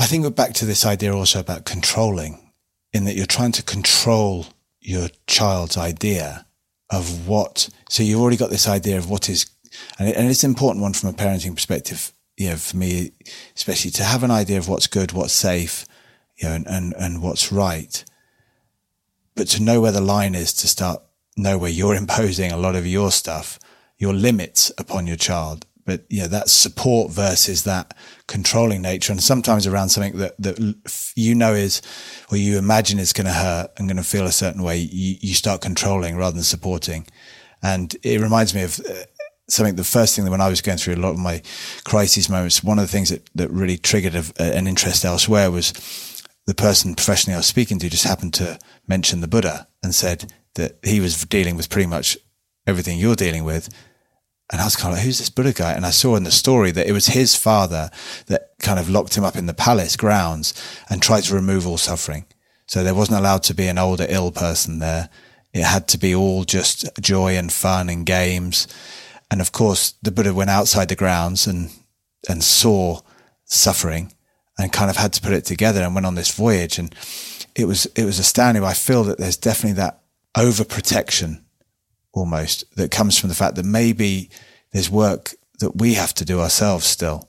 [0.00, 2.52] I think we're back to this idea also about controlling,
[2.94, 4.46] in that you're trying to control
[4.80, 6.46] your child's idea
[6.88, 7.68] of what.
[7.90, 9.44] So you've already got this idea of what is,
[9.98, 12.14] and, it, and it's an important one from a parenting perspective.
[12.38, 13.12] You know, for me,
[13.54, 15.84] especially to have an idea of what's good, what's safe,
[16.38, 18.02] you know, and, and, and what's right.
[19.34, 21.02] But to know where the line is to start
[21.36, 23.58] know where you're imposing a lot of your stuff,
[23.98, 25.66] your limits upon your child.
[25.84, 31.34] But yeah, that support versus that controlling nature, and sometimes around something that that you
[31.34, 31.82] know is,
[32.30, 35.16] or you imagine is going to hurt and going to feel a certain way, you,
[35.20, 37.06] you start controlling rather than supporting.
[37.62, 39.04] And it reminds me of uh,
[39.48, 39.76] something.
[39.76, 41.42] The first thing that when I was going through a lot of my
[41.84, 45.72] crisis moments, one of the things that that really triggered a, an interest elsewhere was
[46.46, 50.32] the person professionally I was speaking to just happened to mention the Buddha and said,
[50.54, 52.18] that he was dealing with pretty much
[52.66, 53.68] everything you're dealing with.
[54.50, 55.72] And I was kind of like, who's this Buddha guy?
[55.72, 57.90] And I saw in the story that it was his father
[58.26, 60.54] that kind of locked him up in the palace grounds
[60.88, 62.24] and tried to remove all suffering.
[62.66, 65.08] So there wasn't allowed to be an older ill person there.
[65.52, 68.66] It had to be all just joy and fun and games.
[69.30, 71.70] And of course, the Buddha went outside the grounds and,
[72.28, 73.00] and saw
[73.44, 74.12] suffering
[74.58, 76.78] and kind of had to put it together and went on this voyage.
[76.78, 76.94] And
[77.54, 78.64] it was, it was astounding.
[78.64, 80.02] I feel that there's definitely that
[80.36, 81.42] overprotection
[82.12, 84.30] almost that comes from the fact that maybe
[84.72, 87.28] there's work that we have to do ourselves still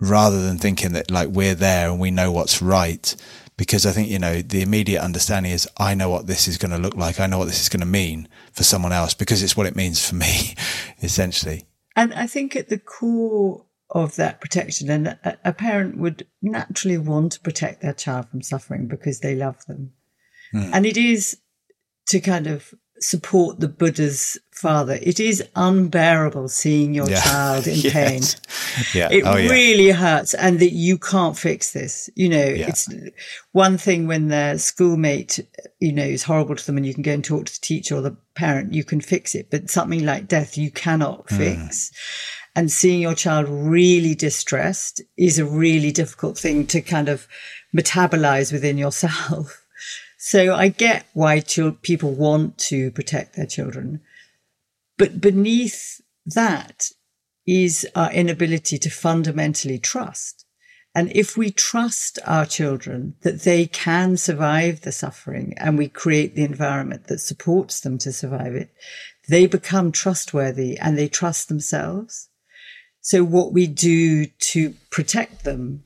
[0.00, 3.14] rather than thinking that like we're there and we know what's right.
[3.56, 6.70] Because I think you know the immediate understanding is I know what this is going
[6.70, 7.20] to look like.
[7.20, 9.76] I know what this is going to mean for someone else because it's what it
[9.76, 10.54] means for me
[11.02, 11.64] essentially.
[11.96, 16.96] And I think at the core of that protection and a, a parent would naturally
[16.96, 19.92] want to protect their child from suffering because they love them.
[20.54, 20.70] Mm.
[20.72, 21.38] and it is
[22.08, 24.98] to kind of support the Buddha's father.
[25.02, 27.22] It is unbearable seeing your yeah.
[27.22, 27.92] child in yes.
[27.92, 28.22] pain.
[28.94, 29.08] Yeah.
[29.10, 29.94] It oh, really yeah.
[29.94, 32.10] hurts and that you can't fix this.
[32.14, 32.68] You know, yeah.
[32.68, 32.88] it's
[33.52, 35.40] one thing when their schoolmate,
[35.80, 37.96] you know, is horrible to them and you can go and talk to the teacher
[37.96, 39.50] or the parent, you can fix it.
[39.50, 41.36] But something like death, you cannot mm.
[41.36, 41.92] fix.
[42.54, 47.26] And seeing your child really distressed is a really difficult thing to kind of
[47.74, 49.56] metabolize within yourself.
[50.22, 51.42] So I get why
[51.80, 54.02] people want to protect their children.
[54.98, 56.90] But beneath that
[57.46, 60.44] is our inability to fundamentally trust.
[60.94, 66.34] And if we trust our children that they can survive the suffering and we create
[66.36, 68.74] the environment that supports them to survive it,
[69.30, 72.28] they become trustworthy and they trust themselves.
[73.00, 75.84] So what we do to protect them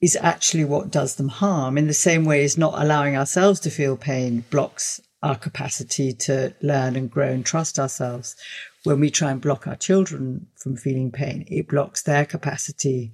[0.00, 3.70] is actually what does them harm in the same way as not allowing ourselves to
[3.70, 8.36] feel pain blocks our capacity to learn and grow and trust ourselves.
[8.84, 13.12] When we try and block our children from feeling pain, it blocks their capacity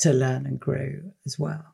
[0.00, 0.90] to learn and grow
[1.24, 1.64] as well.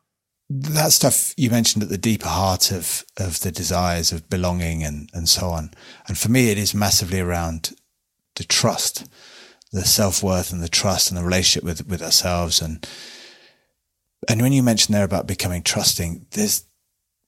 [0.49, 5.09] That stuff you mentioned at the deeper heart of, of the desires of belonging and,
[5.13, 5.71] and so on.
[6.07, 7.75] And for me, it is massively around
[8.35, 9.07] the trust,
[9.71, 12.61] the self worth and the trust and the relationship with, with ourselves.
[12.61, 12.87] And,
[14.27, 16.65] and when you mentioned there about becoming trusting, there's,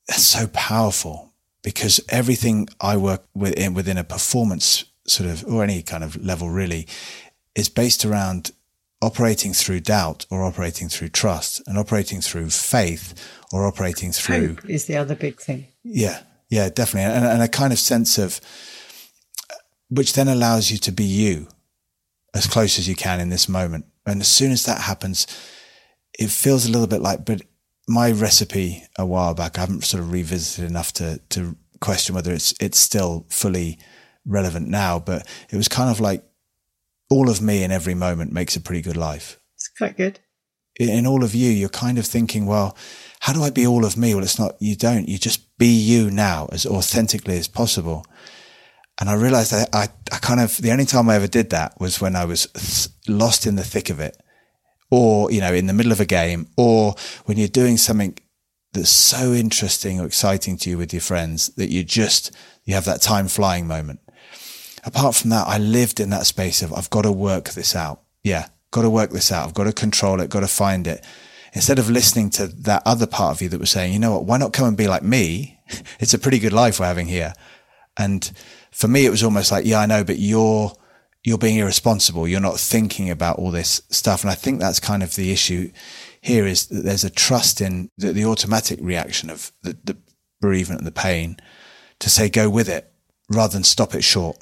[0.08, 1.34] that's so powerful
[1.64, 6.50] because everything I work within, within a performance sort of, or any kind of level
[6.50, 6.88] really,
[7.56, 8.52] is based around
[9.02, 13.14] operating through doubt or operating through trust and operating through faith
[13.52, 15.68] or operating through Hope is the other big thing.
[15.84, 17.14] Yeah, yeah, definitely.
[17.14, 18.42] And, and a kind of sense of
[19.90, 21.48] which then allows you to be you
[22.34, 23.86] as close as you can in this moment.
[24.06, 25.28] And as soon as that happens,
[26.18, 27.42] it feels a little bit like, but
[27.88, 32.34] my recipe a while back, I haven't sort of revisited enough to, to question whether
[32.34, 33.80] it's, it's still fully
[34.26, 36.24] relevant now, but it was kind of like
[37.10, 39.40] all of me in every moment makes a pretty good life.
[39.56, 40.20] It's quite good.
[40.80, 42.78] In all of you, you're kind of thinking, well,
[43.22, 44.14] how do I be all of me?
[44.14, 45.08] Well, it's not, you don't.
[45.08, 48.06] You just be you now as authentically as possible.
[49.00, 51.80] And I realized that I, I kind of, the only time I ever did that
[51.80, 54.22] was when I was th- lost in the thick of it
[54.90, 58.18] or, you know, in the middle of a game or when you're doing something
[58.74, 62.86] that's so interesting or exciting to you with your friends that you just, you have
[62.86, 64.00] that time flying moment
[64.88, 68.02] apart from that, I lived in that space of I've got to work this out.
[68.24, 69.46] Yeah, got to work this out.
[69.46, 71.04] I've got to control it, got to find it.
[71.54, 74.26] Instead of listening to that other part of you that was saying, you know what,
[74.26, 75.60] why not come and be like me?
[76.00, 77.34] It's a pretty good life we're having here.
[77.98, 78.32] And
[78.72, 80.72] for me, it was almost like, yeah, I know, but you're,
[81.28, 82.26] you're being irresponsible.
[82.26, 84.22] You're not thinking about all this stuff.
[84.22, 85.74] And I think that's kind of the issue
[86.22, 89.98] here is that there's a trust in the, the automatic reaction of the, the
[90.40, 91.36] bereavement and the pain
[92.00, 92.94] to say, go with it
[93.30, 94.38] rather than stop it short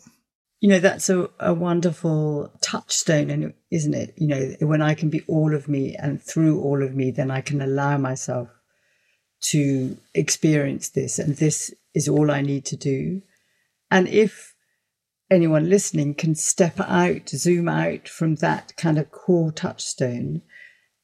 [0.61, 5.09] you know that's a, a wonderful touchstone and isn't it you know when i can
[5.09, 8.47] be all of me and through all of me then i can allow myself
[9.41, 13.21] to experience this and this is all i need to do
[13.89, 14.54] and if
[15.29, 20.41] anyone listening can step out zoom out from that kind of core touchstone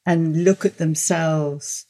[0.06, 1.86] and look at themselves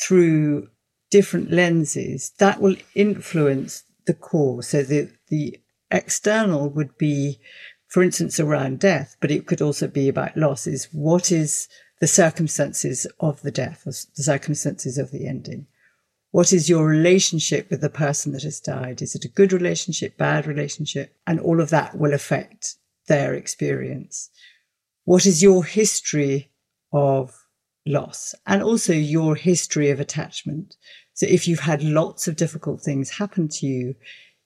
[0.00, 0.68] through
[1.10, 5.58] different lenses that will influence the core so the the
[5.90, 7.40] external would be,
[7.88, 11.68] for instance, around death, but it could also be about loss is what is
[12.00, 15.66] the circumstances of the death, or the circumstances of the ending?
[16.30, 19.00] What is your relationship with the person that has died?
[19.00, 21.16] Is it a good relationship, bad relationship?
[21.26, 22.76] And all of that will affect
[23.06, 24.28] their experience.
[25.04, 26.50] What is your history
[26.92, 27.34] of
[27.86, 30.76] loss and also your history of attachment?
[31.14, 33.94] So if you've had lots of difficult things happen to you,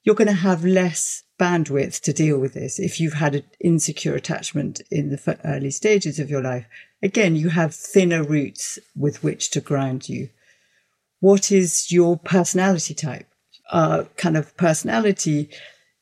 [0.04, 2.78] you're going to have less bandwidth to deal with this.
[2.78, 6.66] If you've had an insecure attachment in the early stages of your life,
[7.02, 10.30] again, you have thinner roots with which to ground you.
[11.22, 13.28] What is your personality type?
[13.70, 15.50] Our kind of personality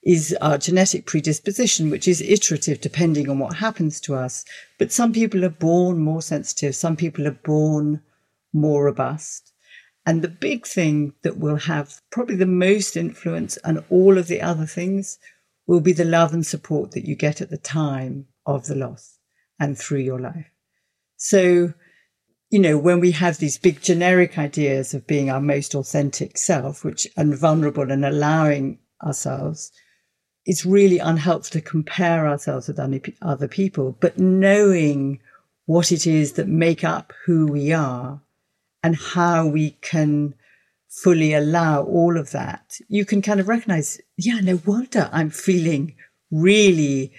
[0.02, 4.46] is our genetic predisposition, which is iterative depending on what happens to us.
[4.78, 6.74] But some people are born more sensitive.
[6.74, 8.00] Some people are born
[8.54, 9.52] more robust.
[10.06, 14.40] And the big thing that will have probably the most influence and all of the
[14.40, 15.18] other things
[15.66, 19.18] will be the love and support that you get at the time of the loss
[19.58, 20.50] and through your life.
[21.18, 21.74] So,
[22.50, 26.84] you know, when we have these big generic ideas of being our most authentic self,
[26.84, 29.70] which and vulnerable and allowing ourselves,
[30.44, 32.80] it's really unhelpful to compare ourselves with
[33.22, 35.20] other people, but knowing
[35.66, 38.20] what it is that make up who we are
[38.82, 40.34] and how we can
[40.88, 45.94] fully allow all of that, you can kind of recognize, yeah, no wonder I'm feeling
[46.32, 47.12] really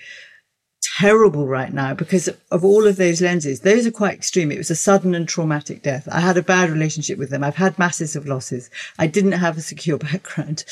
[0.82, 3.62] terrible right now because of all of those lenses.
[3.62, 4.52] Those are quite extreme.
[4.52, 6.08] It was a sudden and traumatic death.
[6.12, 7.44] I had a bad relationship with them.
[7.44, 8.70] I've had masses of losses.
[8.98, 10.66] I didn't have a secure background.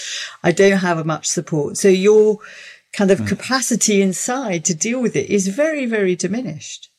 [0.44, 1.78] I don't have much support.
[1.78, 2.40] So your
[2.94, 3.28] kind of mm.
[3.28, 6.90] capacity inside to deal with it is very, very diminished.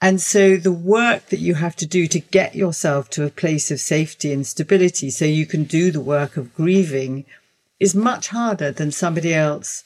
[0.00, 3.70] And so the work that you have to do to get yourself to a place
[3.70, 7.24] of safety and stability so you can do the work of grieving
[7.80, 9.84] is much harder than somebody else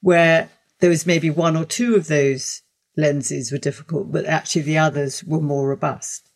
[0.00, 0.48] where
[0.80, 2.62] there was maybe one or two of those
[2.96, 6.30] lenses were difficult, but actually the others were more robust.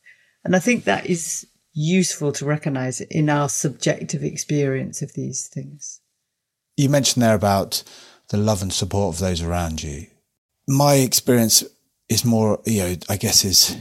[0.44, 6.00] And I think that is useful to recognize in our subjective experience of these things.
[6.76, 7.82] You mentioned there about
[8.28, 10.06] the love and support of those around you.
[10.68, 11.64] My experience
[12.08, 13.76] is more, you know, I guess is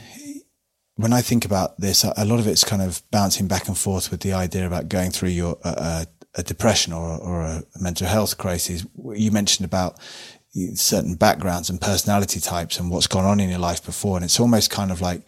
[0.95, 4.11] when I think about this, a lot of it's kind of bouncing back and forth
[4.11, 6.05] with the idea about going through your uh,
[6.35, 8.85] a depression or, or a mental health crisis.
[9.13, 9.99] You mentioned about
[10.75, 14.39] certain backgrounds and personality types and what's gone on in your life before, and it's
[14.39, 15.23] almost kind of like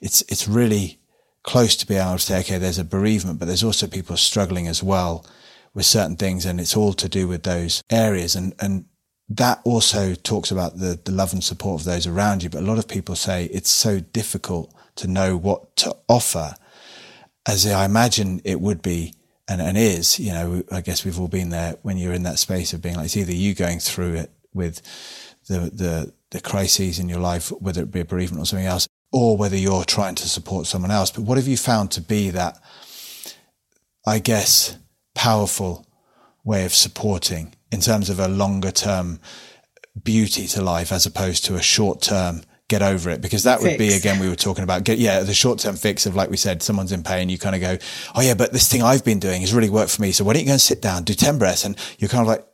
[0.00, 0.98] it's it's really
[1.42, 4.66] close to being able to say, okay, there's a bereavement, but there's also people struggling
[4.68, 5.24] as well
[5.74, 8.84] with certain things, and it's all to do with those areas, and and
[9.28, 12.50] that also talks about the the love and support of those around you.
[12.50, 16.54] But a lot of people say it's so difficult to know what to offer,
[17.46, 19.14] as I imagine it would be
[19.48, 22.38] and, and is, you know, I guess we've all been there when you're in that
[22.38, 24.82] space of being like, it's either you going through it with
[25.48, 28.88] the, the, the crises in your life, whether it be a bereavement or something else,
[29.12, 31.10] or whether you're trying to support someone else.
[31.10, 32.60] But what have you found to be that,
[34.06, 34.76] I guess,
[35.14, 35.86] powerful
[36.44, 39.20] way of supporting in terms of a longer term
[40.02, 43.72] beauty to life as opposed to a short term get over it because that would
[43.72, 43.78] fix.
[43.78, 46.36] be again we were talking about get yeah the short term fix of like we
[46.36, 47.78] said someone's in pain you kind of go
[48.14, 50.34] oh yeah but this thing I've been doing has really worked for me so why
[50.34, 52.46] don't you go and sit down do 10 breaths and you're kind of like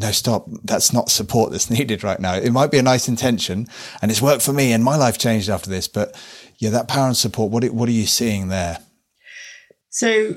[0.00, 3.66] no stop that's not support that's needed right now it might be a nice intention
[4.00, 6.18] and it's worked for me and my life changed after this but
[6.58, 8.78] yeah that power and support what what are you seeing there
[9.90, 10.34] so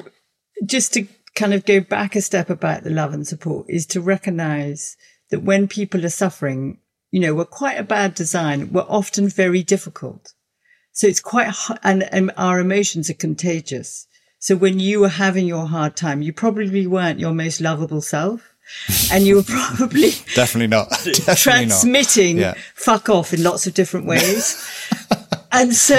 [0.66, 4.02] just to kind of go back a step about the love and support is to
[4.02, 4.98] recognize
[5.30, 6.78] that when people are suffering
[7.12, 10.34] you know, we're quite a bad design, We're often very difficult.
[10.94, 11.54] So it's quite,
[11.84, 14.08] and, and our emotions are contagious.
[14.40, 18.56] So when you were having your hard time, you probably weren't your most lovable self.
[19.12, 22.42] And you were probably definitely not definitely transmitting not.
[22.58, 22.62] Yeah.
[22.76, 24.66] fuck off in lots of different ways.
[25.52, 25.98] and so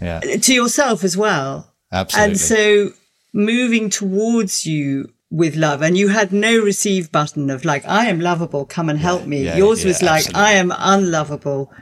[0.00, 0.20] yeah.
[0.24, 0.36] Yeah.
[0.36, 1.72] to yourself as well.
[1.90, 2.30] Absolutely.
[2.30, 2.90] And so
[3.32, 8.20] moving towards you with love and you had no receive button of like i am
[8.20, 10.42] lovable come and help me yours was like absolutely.
[10.42, 11.72] i am unlovable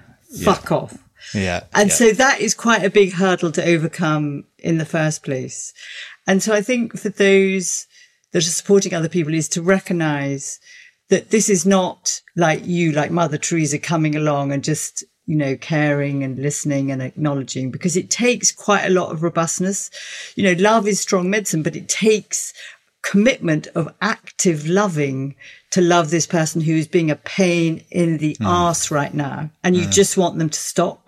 [0.44, 0.96] fuck off
[1.34, 5.74] yeah and so that is quite a big hurdle to overcome in the first place
[6.28, 7.88] and so i think for those
[8.32, 10.60] that are supporting other people is to recognize
[11.08, 15.56] that this is not like you like mother teresa coming along and just you know,
[15.56, 19.88] caring and listening and acknowledging because it takes quite a lot of robustness.
[20.34, 22.52] You know, love is strong medicine, but it takes
[23.02, 25.36] commitment of active loving
[25.70, 28.44] to love this person who is being a pain in the mm.
[28.44, 29.50] ass right now.
[29.62, 29.92] And you mm.
[29.92, 30.99] just want them to stop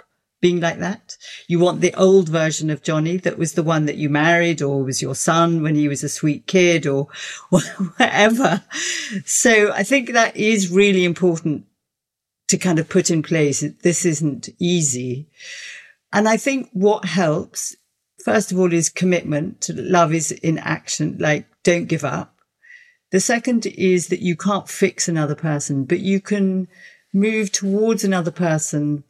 [0.43, 1.17] being like that.
[1.49, 4.85] You want the old version of Jonny that was the one that you married or
[4.85, 7.09] was your son when he was a sweet kid or
[7.49, 8.63] whatever.
[9.25, 11.65] So I think that is really important
[12.49, 13.65] to kind of put in place.
[13.83, 15.31] This isn't easy.
[16.13, 17.75] And I think what helps
[18.23, 22.37] first of all is commitment love is in action like don't give up
[23.11, 26.69] the second is that you can't fix another person but you can
[27.13, 29.03] move towards another person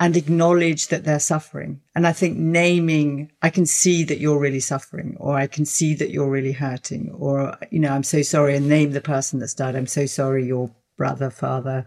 [0.00, 1.80] and acknowledge that they're suffering.
[1.94, 5.94] And i think naming i can see that you're really suffering or i can see
[5.94, 9.54] that you're really hurting or you know i'm so sorry and name the person that's
[9.54, 9.74] died.
[9.76, 11.86] I'm so sorry your brother father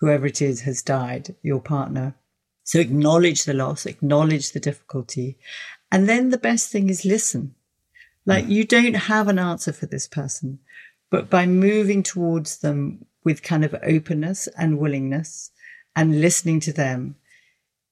[0.00, 2.14] whoever it is has died your partner.
[2.64, 5.38] So acknowledge the loss, acknowledge the difficulty,
[5.90, 7.54] and then the best thing is listen.
[8.24, 10.58] Like you don't have an answer for this person,
[11.10, 15.50] but by moving towards them with kind of openness and willingness
[15.94, 17.16] and listening to them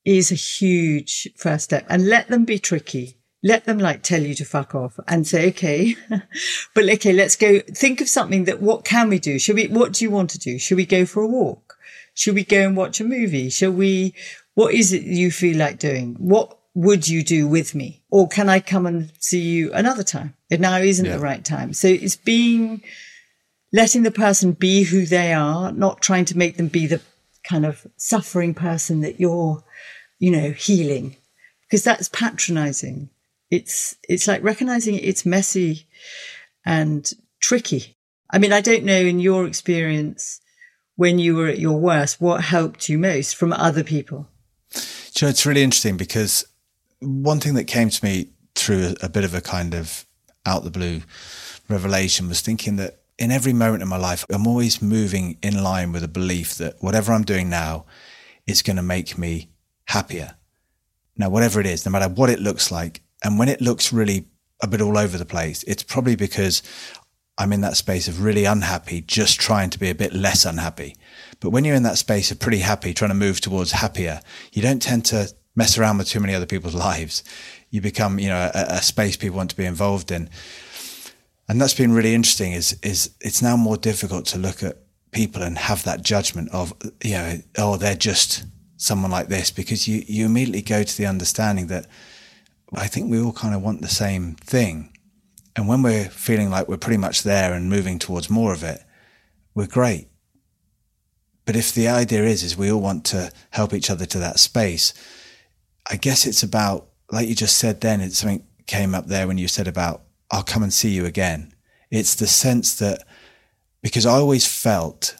[0.04, 3.18] is a huge first step and let them be tricky.
[3.42, 5.96] Let them like tell you to fuck off and say, okay,
[6.74, 9.38] but okay, let's go think of something that what can we do?
[9.38, 10.58] Should we, what do you want to do?
[10.58, 11.76] Should we go for a walk?
[12.14, 13.50] Should we go and watch a movie?
[13.50, 14.14] Shall we,
[14.54, 16.14] what is it you feel like doing?
[16.14, 18.02] What would you do with me?
[18.10, 20.34] Or can I come and see you another time?
[20.48, 21.16] It now isn't yeah.
[21.16, 21.74] the right time.
[21.74, 22.82] So it's being,
[23.74, 27.00] letting the person be who they are, not trying to make them be the
[27.44, 29.62] kind of suffering person that you're,
[30.18, 31.16] you know, healing,
[31.62, 33.10] because that's patronizing.
[33.50, 35.86] It's, it's like recognizing it's messy
[36.64, 37.96] and tricky.
[38.30, 40.40] I mean, I don't know in your experience
[40.96, 44.28] when you were at your worst, what helped you most from other people?
[44.70, 46.46] So it's really interesting because
[47.00, 50.06] one thing that came to me through a, a bit of a kind of
[50.46, 51.02] out the blue
[51.68, 55.92] revelation was thinking that in every moment of my life, I'm always moving in line
[55.92, 57.86] with a belief that whatever I'm doing now
[58.46, 59.50] is going to make me
[59.86, 60.34] happier.
[61.16, 64.26] Now, whatever it is, no matter what it looks like, and when it looks really
[64.62, 66.62] a bit all over the place, it's probably because
[67.38, 70.96] I'm in that space of really unhappy, just trying to be a bit less unhappy.
[71.40, 74.20] But when you're in that space of pretty happy, trying to move towards happier,
[74.52, 77.22] you don't tend to mess around with too many other people's lives.
[77.70, 80.30] You become, you know, a, a space people want to be involved in.
[81.48, 84.78] And that's been really interesting is, is it's now more difficult to look at
[85.10, 86.72] people and have that judgment of,
[87.02, 88.44] you know, oh, they're just
[88.76, 91.86] someone like this because you, you immediately go to the understanding that
[92.74, 94.90] I think we all kind of want the same thing.
[95.56, 98.80] And when we're feeling like we're pretty much there and moving towards more of it,
[99.54, 100.08] we're great.
[101.46, 104.40] But if the idea is, is we all want to help each other to that
[104.40, 104.94] space,
[105.88, 109.38] I guess it's about, like you just said then, it's something came up there when
[109.38, 111.52] you said about, I'll come and see you again.
[111.90, 113.04] It's the sense that,
[113.82, 115.16] because I always felt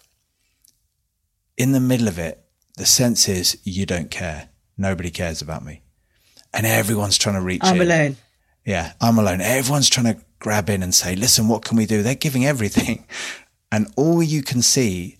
[1.57, 2.44] in the middle of it,
[2.76, 4.48] the sense is you don't care.
[4.76, 5.82] Nobody cares about me.
[6.52, 7.82] And everyone's trying to reach I'm in.
[7.82, 8.16] alone.
[8.64, 9.40] Yeah, I'm alone.
[9.40, 12.02] Everyone's trying to grab in and say, listen, what can we do?
[12.02, 13.07] They're giving everything.
[13.72, 15.16] And all you can see,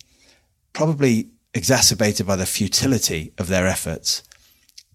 [0.71, 4.23] probably exacerbated by the futility of their efforts,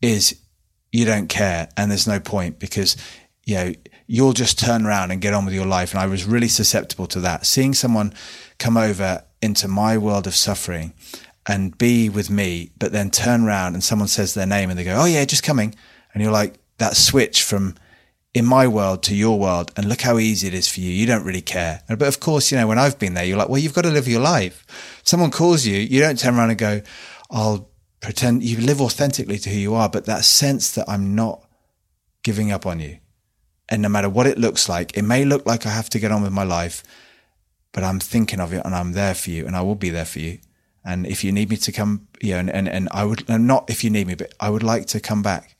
[0.00, 0.40] is
[0.90, 2.96] you don't care and there's no point because,
[3.44, 3.72] you know,
[4.10, 5.92] you'll just turn around and get on with your life.
[5.92, 7.46] And I was really susceptible to that.
[7.46, 8.12] Seeing someone
[8.58, 10.94] come over into my world of suffering
[11.46, 14.82] and be with me, but then turn around and someone says their name and they
[14.82, 15.76] go, Oh yeah, just coming.
[16.12, 17.76] And you're like, that switch from
[18.34, 20.90] in my world to your world and look how easy it is for you.
[20.90, 21.82] You don't really care.
[21.86, 23.90] But of course, you know, when I've been there, you're like, well, you've got to
[23.90, 25.00] live your life.
[25.04, 26.82] Someone calls you, you don't turn around and go,
[27.30, 29.88] I'll pretend you live authentically to who you are.
[29.88, 31.44] But that sense that I'm not
[32.24, 32.98] giving up on you.
[33.70, 36.10] And no matter what it looks like, it may look like I have to get
[36.10, 36.82] on with my life,
[37.72, 40.04] but I'm thinking of it and I'm there for you and I will be there
[40.04, 40.38] for you.
[40.84, 43.46] And if you need me to come, you know, and, and, and I would, and
[43.46, 45.56] not if you need me, but I would like to come back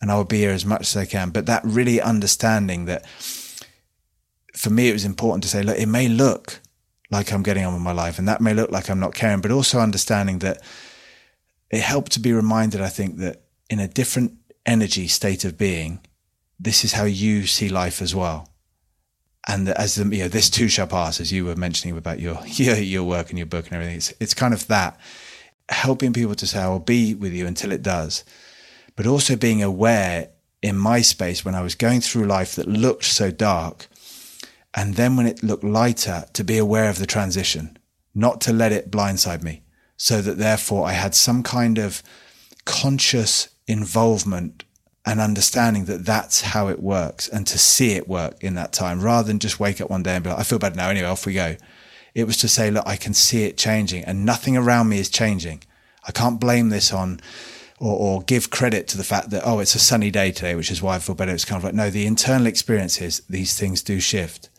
[0.00, 1.30] and I will be here as much as I can.
[1.30, 3.06] But that really understanding that
[4.54, 6.60] for me, it was important to say, look, it may look
[7.10, 9.40] like I'm getting on with my life and that may look like I'm not caring,
[9.40, 10.60] but also understanding that
[11.70, 14.36] it helped to be reminded, I think, that in a different
[14.66, 16.00] energy state of being,
[16.60, 18.48] this is how you see life as well.
[19.48, 22.38] And as the, you know, this too shall pass, as you were mentioning about your,
[22.46, 23.96] your, your work and your book and everything.
[23.96, 25.00] It's, it's kind of that
[25.68, 28.24] helping people to say, I will be with you until it does
[29.00, 30.28] but also being aware
[30.60, 33.86] in my space when I was going through life that looked so dark.
[34.74, 37.78] And then when it looked lighter, to be aware of the transition,
[38.14, 39.62] not to let it blindside me.
[39.96, 42.02] So that therefore I had some kind of
[42.66, 44.64] conscious involvement
[45.06, 49.00] and understanding that that's how it works and to see it work in that time
[49.00, 50.90] rather than just wake up one day and be like, I feel better now.
[50.90, 51.56] Anyway, off we go.
[52.14, 55.08] It was to say, look, I can see it changing and nothing around me is
[55.08, 55.62] changing.
[56.06, 57.20] I can't blame this on
[57.78, 60.70] or, or, give credit to the fact that, oh, it's a sunny day today, which
[60.70, 61.32] is why I feel better.
[61.32, 64.50] It's kind of like, no, the internal experience is these things do shift.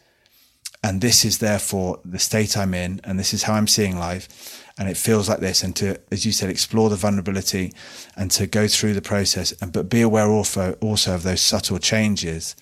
[0.83, 4.65] And this is therefore the state I'm in, and this is how I'm seeing life.
[4.81, 5.61] And it feels like this.
[5.61, 7.71] And to, as you said, explore the vulnerability
[8.17, 11.77] and to go through the process, and but be aware also, also of those subtle
[11.77, 12.55] changes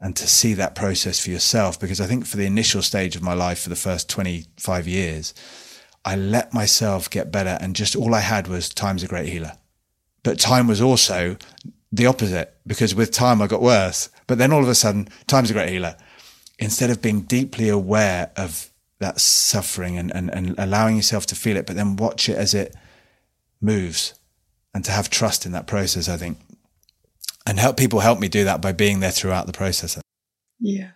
[0.00, 1.80] and to see that process for yourself.
[1.80, 5.34] Because I think for the initial stage of my life, for the first 25 years,
[6.04, 7.58] I let myself get better.
[7.60, 9.54] And just all I had was time's a great healer.
[10.22, 11.38] But time was also
[11.90, 14.10] the opposite because with time I got worse.
[14.28, 15.96] But then all of a sudden, time's a great healer.
[16.60, 18.70] Instead of being deeply aware of
[19.00, 22.54] that suffering and, and, and allowing yourself to feel it, but then watch it as
[22.54, 22.74] it
[23.60, 24.14] moves
[24.74, 26.38] and to have trust in that process, I think.
[27.46, 29.98] And help people help me do that by being there throughout the process.
[30.60, 30.90] Yeah.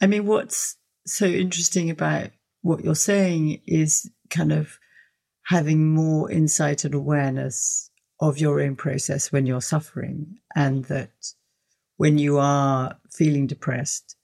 [0.00, 2.30] I mean, what's so interesting about
[2.62, 4.78] what you're saying is kind of
[5.44, 7.90] having more insight and awareness
[8.20, 11.10] of your own process when you're suffering, and that
[11.96, 14.16] when you are feeling depressed,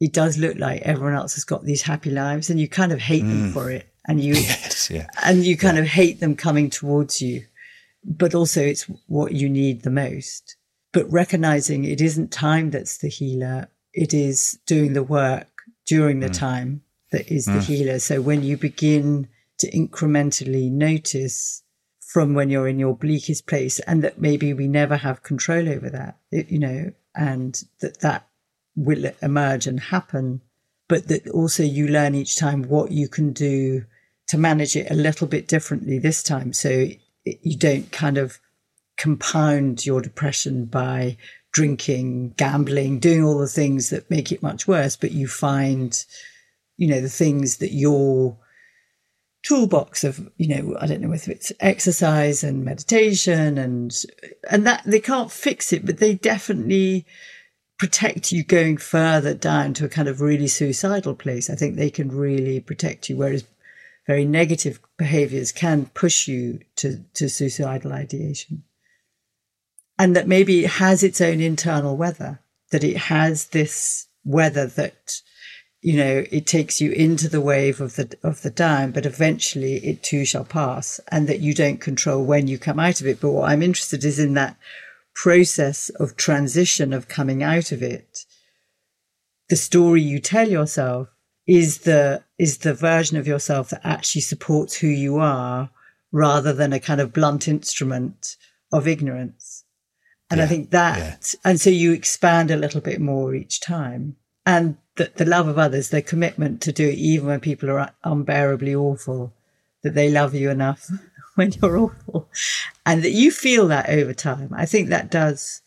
[0.00, 3.00] it does look like everyone else has got these happy lives, and you kind of
[3.00, 3.28] hate mm.
[3.28, 5.06] them for it, and you yes, yeah.
[5.24, 5.82] and you kind yeah.
[5.82, 7.44] of hate them coming towards you,
[8.04, 10.56] but also it's what you need the most.
[10.92, 15.48] But recognizing it isn't time that's the healer; it is doing the work
[15.86, 16.38] during the mm.
[16.38, 17.64] time that is the mm.
[17.64, 17.98] healer.
[17.98, 19.28] So when you begin
[19.58, 21.62] to incrementally notice
[22.12, 25.90] from when you're in your bleakest place and that maybe we never have control over
[25.90, 28.27] that, you know, and that that
[28.78, 30.40] will emerge and happen.
[30.88, 33.84] But that also you learn each time what you can do
[34.28, 36.52] to manage it a little bit differently this time.
[36.52, 36.88] So
[37.24, 38.38] you don't kind of
[38.96, 41.16] compound your depression by
[41.52, 46.04] drinking, gambling, doing all the things that make it much worse, but you find,
[46.76, 48.36] you know, the things that you're
[49.44, 54.02] toolbox of you know i don't know whether it's exercise and meditation and
[54.50, 57.06] and that they can't fix it but they definitely
[57.78, 61.48] protect you going further down to a kind of really suicidal place.
[61.48, 63.44] I think they can really protect you, whereas
[64.06, 68.64] very negative behaviors can push you to, to suicidal ideation.
[69.98, 75.20] And that maybe it has its own internal weather, that it has this weather that,
[75.80, 79.74] you know, it takes you into the wave of the, of the down, but eventually
[79.84, 83.20] it too shall pass and that you don't control when you come out of it.
[83.20, 84.56] But what I'm interested is in that
[85.18, 88.24] process of transition of coming out of it,
[89.48, 91.08] the story you tell yourself
[91.44, 95.70] is the is the version of yourself that actually supports who you are
[96.12, 98.36] rather than a kind of blunt instrument
[98.72, 99.64] of ignorance.
[100.30, 101.40] And yeah, I think that, yeah.
[101.50, 104.14] and so you expand a little bit more each time.
[104.46, 107.92] And the, the love of others, their commitment to do it even when people are
[108.04, 109.32] unbearably awful,
[109.82, 110.88] that they love you enough
[111.38, 112.28] when you're awful
[112.84, 114.50] and that you feel that over time.
[114.52, 115.62] I think that does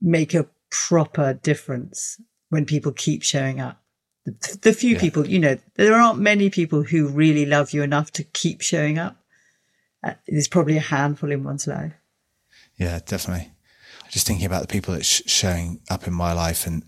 [0.00, 3.82] make a proper difference when people keep showing up.
[4.24, 5.00] The, the few yeah.
[5.00, 8.98] people, you know, there aren't many people who really love you enough to keep showing
[8.98, 9.18] up.
[10.02, 11.92] Uh, there's probably a handful in one's life.
[12.78, 13.52] Yeah, definitely.
[14.10, 16.82] Just thinking about the people that sh- showing up in my life and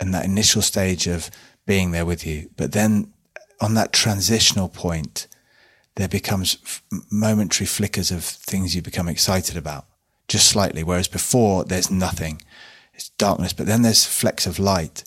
[0.00, 1.30] and that initial stage of
[1.66, 3.12] being there with you, but then
[3.60, 5.28] on that transitional point,
[5.96, 9.86] there becomes f- momentary flickers of things you become excited about,
[10.28, 10.82] just slightly.
[10.82, 12.42] Whereas before, there's nothing.
[12.94, 15.04] It's darkness, but then there's flecks of light,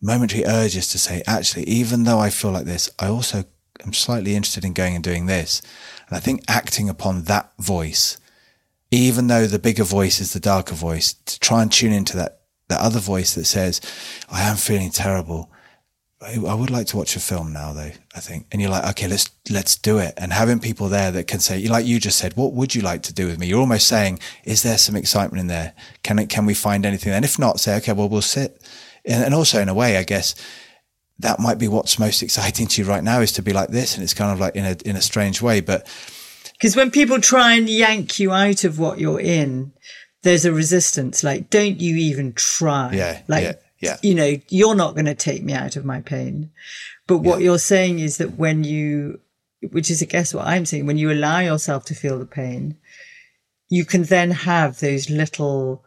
[0.00, 3.44] momentary urges to say, actually, even though I feel like this, I also
[3.84, 5.62] am slightly interested in going and doing this.
[6.08, 8.18] And I think acting upon that voice,
[8.90, 12.40] even though the bigger voice is the darker voice, to try and tune into that,
[12.68, 13.80] that other voice that says,
[14.30, 15.50] I am feeling terrible
[16.24, 17.90] I would like to watch a film now, though.
[18.14, 20.14] I think, and you're like, okay, let's let's do it.
[20.16, 23.02] And having people there that can say, like you just said, what would you like
[23.02, 23.46] to do with me?
[23.46, 25.74] You're almost saying, is there some excitement in there?
[26.02, 27.12] Can it, can we find anything?
[27.12, 28.62] And if not, say, okay, well, we'll sit.
[29.04, 30.34] And, and also, in a way, I guess
[31.18, 33.94] that might be what's most exciting to you right now is to be like this,
[33.94, 35.86] and it's kind of like in a in a strange way, but
[36.52, 39.72] because when people try and yank you out of what you're in,
[40.22, 41.22] there's a resistance.
[41.22, 42.92] Like, don't you even try?
[42.94, 43.44] Yeah, like.
[43.44, 43.52] Yeah
[43.84, 43.96] yeah.
[44.02, 46.50] You know, you're not going to take me out of my pain.
[47.06, 47.46] But what yeah.
[47.46, 49.20] you're saying is that when you,
[49.70, 52.76] which is, I guess, what I'm saying, when you allow yourself to feel the pain,
[53.68, 55.84] you can then have those little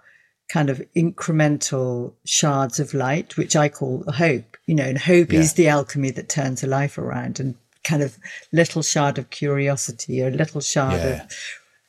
[0.49, 5.39] kind of incremental shards of light, which I call hope, you know, and hope yeah.
[5.39, 8.17] is the alchemy that turns a life around and kind of
[8.51, 11.23] little shard of curiosity or little shard yeah.
[11.23, 11.31] of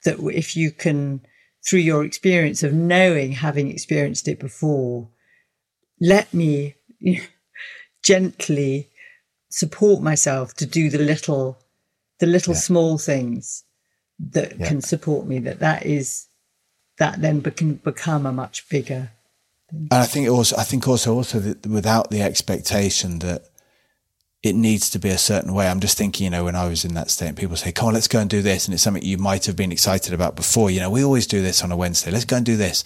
[0.05, 1.21] that if you can,
[1.67, 5.09] through your experience of knowing, having experienced it before,
[6.01, 6.74] let me
[8.03, 8.88] gently
[9.51, 11.59] support myself to do the little,
[12.18, 12.61] the little yeah.
[12.61, 13.64] small things
[14.18, 14.68] that yeah.
[14.68, 15.38] can support me.
[15.38, 16.26] That that is
[16.99, 19.12] that then can become a much bigger.
[19.70, 19.88] Thing.
[19.90, 23.44] And I think also, I think also, also that without the expectation that
[24.42, 25.68] it needs to be a certain way.
[25.68, 27.94] I'm just thinking, you know, when I was in that state, people say, "Come on,
[27.94, 30.70] let's go and do this," and it's something you might have been excited about before.
[30.70, 32.11] You know, we always do this on a Wednesday.
[32.11, 32.84] Let's go and do this,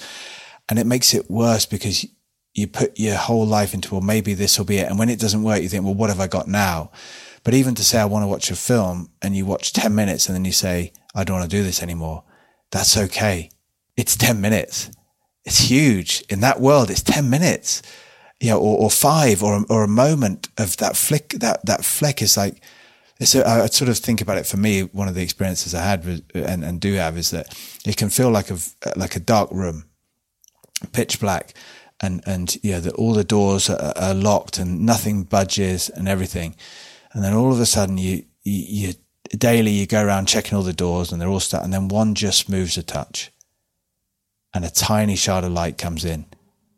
[0.68, 2.06] and it makes it worse because
[2.54, 4.88] you put your whole life into, well, maybe this will be it.
[4.88, 6.90] And when it doesn't work, you think, well, what have I got now?
[7.44, 10.26] But even to say, I want to watch a film and you watch 10 minutes
[10.26, 12.24] and then you say, I don't want to do this anymore.
[12.70, 13.50] That's okay.
[13.96, 14.90] It's 10 minutes.
[15.44, 16.22] It's huge.
[16.28, 17.82] In that world, it's 10 minutes,
[18.40, 22.22] you know, or, or five or, or a moment of that flick, that, that fleck
[22.22, 22.62] is like,
[23.20, 24.82] so I sort of think about it for me.
[24.82, 28.30] One of the experiences I had and, and do have is that it can feel
[28.30, 28.58] like a,
[28.96, 29.84] like a dark room,
[30.92, 31.54] pitch black
[32.02, 36.56] and and yeah, that all the doors are, are, locked and nothing budges and everything,
[37.12, 38.94] and then all of a sudden you, you, you
[39.38, 42.14] daily you go around checking all the doors and they're all stuck, and then one
[42.14, 43.30] just moves a touch,
[44.52, 46.26] and a tiny shard of light comes in,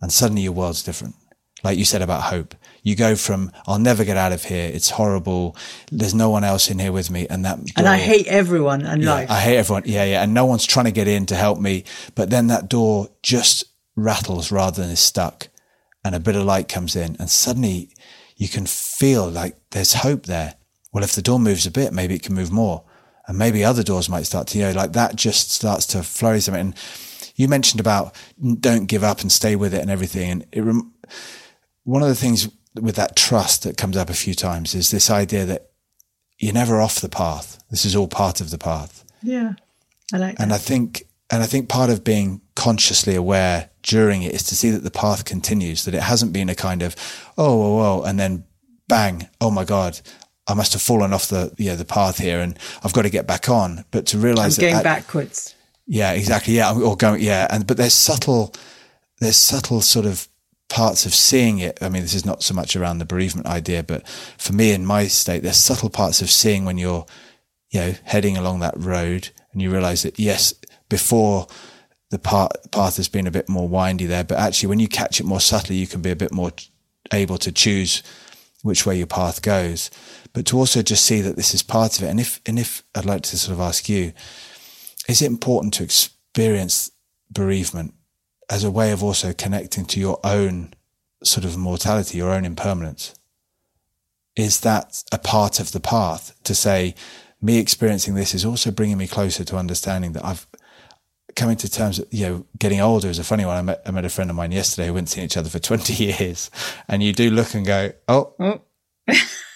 [0.03, 1.14] and suddenly your world's different.
[1.64, 4.91] Like you said about hope, you go from "I'll never get out of here," it's
[4.91, 5.57] horrible,
[5.91, 8.85] there's no one else in here with me, and that door, and I hate everyone
[8.85, 9.31] and yeah, life.
[9.31, 11.85] I hate everyone, yeah, yeah, and no one's trying to get in to help me,
[12.14, 13.64] but then that door just
[13.97, 15.49] rattles rather than is stuck
[16.05, 17.91] and a bit of light comes in and suddenly
[18.37, 20.55] you can feel like there's hope there.
[20.93, 22.85] Well, if the door moves a bit, maybe it can move more
[23.27, 26.49] and maybe other doors might start to, you know, like that just starts to flourish.
[26.49, 26.75] And
[27.37, 28.15] you mentioned about
[28.61, 30.31] don't give up and stay with it and everything.
[30.31, 30.85] And it,
[31.85, 35.11] one of the things with that trust that comes up a few times is this
[35.11, 35.71] idea that
[36.39, 37.63] you're never off the path.
[37.71, 39.05] This is all part of the path.
[39.23, 39.55] Yeah.
[40.13, 40.43] I like that.
[40.43, 44.57] And I think, and I think part of being consciously aware during it is to
[44.57, 46.97] see that the path continues, that it hasn't been a kind of,
[47.39, 48.45] oh, whoa, whoa, and then
[48.89, 50.01] bang, oh my God,
[50.47, 53.11] I must have fallen off the, you know, the path here and I've got to
[53.11, 53.85] get back on.
[53.91, 55.55] But to realize I'm going that, backwards.
[55.87, 56.55] Yeah, exactly.
[56.55, 56.74] Yeah.
[56.74, 57.47] Or going, yeah.
[57.51, 58.55] And, but there's subtle,
[59.20, 60.28] there's subtle sort of
[60.68, 61.78] parts of seeing it.
[61.82, 64.85] I mean, this is not so much around the bereavement idea, but for me in
[64.85, 67.07] my state, there's subtle parts of seeing when you're,
[67.70, 70.55] you know, heading along that road and you realize that yes,
[70.89, 71.47] before
[72.15, 75.19] the path, path has been a bit more windy there, but actually when you catch
[75.19, 76.53] it more subtly, you can be a bit more
[77.12, 78.05] able to choose
[78.62, 79.91] which way your path goes,
[80.33, 82.09] but to also just see that this is part of it.
[82.09, 84.12] And if, and if I'd like to sort of ask you,
[85.09, 86.93] is it important to experience
[87.31, 87.95] bereavement
[88.49, 90.73] as a way of also connecting to your own
[91.25, 93.12] sort of mortality, your own impermanence?
[94.37, 96.95] Is that a part of the path to say,
[97.43, 100.47] me experiencing this is also bringing me closer to understanding that I've
[101.37, 103.57] coming to terms with, you know, getting older is a funny one.
[103.57, 105.59] I met, I met a friend of mine yesterday who hadn't seen each other for
[105.61, 106.51] 20 years
[106.89, 108.61] and you do look and go, Oh, oh.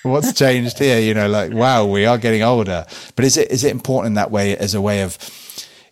[0.02, 1.00] what's changed here?
[1.00, 4.14] You know, like, wow, we are getting older, but is it, is it important in
[4.14, 5.18] that way as a way of,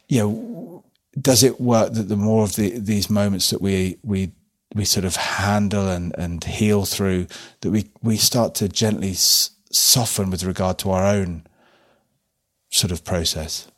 [0.08, 0.84] you know,
[1.20, 4.32] does it work that the more of the, these moments that we, we,
[4.74, 7.26] we sort of handle and, and heal through
[7.62, 11.46] that we, we start to gently s- soften with regard to our own
[12.70, 13.68] sort of process?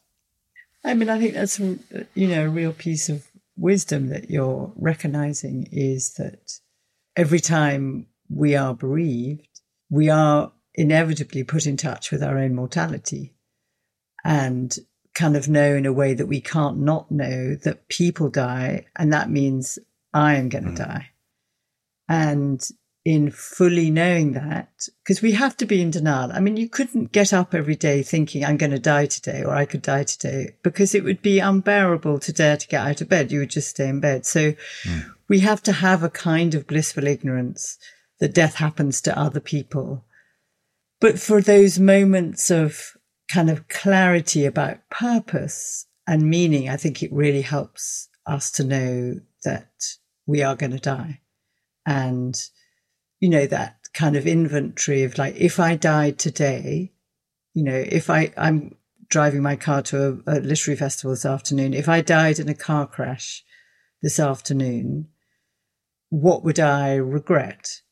[0.85, 3.26] I mean, I think that's, you know, a real piece of
[3.57, 6.61] wisdom that you're recognizing is that
[7.16, 9.61] every time we are bereaved,
[9.91, 13.35] we are inevitably put in touch with our own mortality
[14.24, 14.79] and
[15.14, 18.87] kind of know in a way that we can't not know that people die.
[18.95, 19.79] And that means
[20.14, 20.76] I am going to mm.
[20.76, 21.11] die.
[22.09, 22.66] And
[23.05, 24.68] in fully knowing that,
[25.03, 26.30] because we have to be in denial.
[26.32, 29.55] I mean, you couldn't get up every day thinking, I'm going to die today or
[29.55, 33.09] I could die today because it would be unbearable to dare to get out of
[33.09, 33.32] bed.
[33.32, 34.26] You would just stay in bed.
[34.26, 34.53] So
[34.84, 35.11] mm.
[35.28, 37.78] we have to have a kind of blissful ignorance
[38.20, 40.05] that death happens to other people.
[41.01, 42.96] But for those moments of
[43.28, 49.20] kind of clarity about purpose and meaning, I think it really helps us to know
[49.44, 49.70] that
[50.26, 51.20] we are going to die
[51.86, 52.38] and
[53.21, 56.93] you know, that kind of inventory of like, if I died today,
[57.55, 58.77] you know, if I, I'm
[59.09, 62.55] driving my car to a, a literary festival this afternoon, if I died in a
[62.55, 63.45] car crash
[64.03, 65.09] this afternoon,
[66.11, 67.83] what would I regret?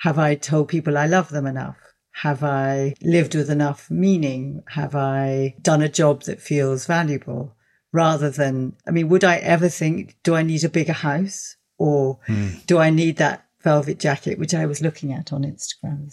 [0.00, 1.78] Have I told people I love them enough?
[2.22, 4.62] Have I lived with enough meaning?
[4.68, 7.54] Have I done a job that feels valuable?
[7.92, 11.56] Rather than, I mean, would I ever think, do I need a bigger house?
[11.78, 12.64] Or mm.
[12.66, 16.12] do I need that velvet jacket, which I was looking at on Instagram.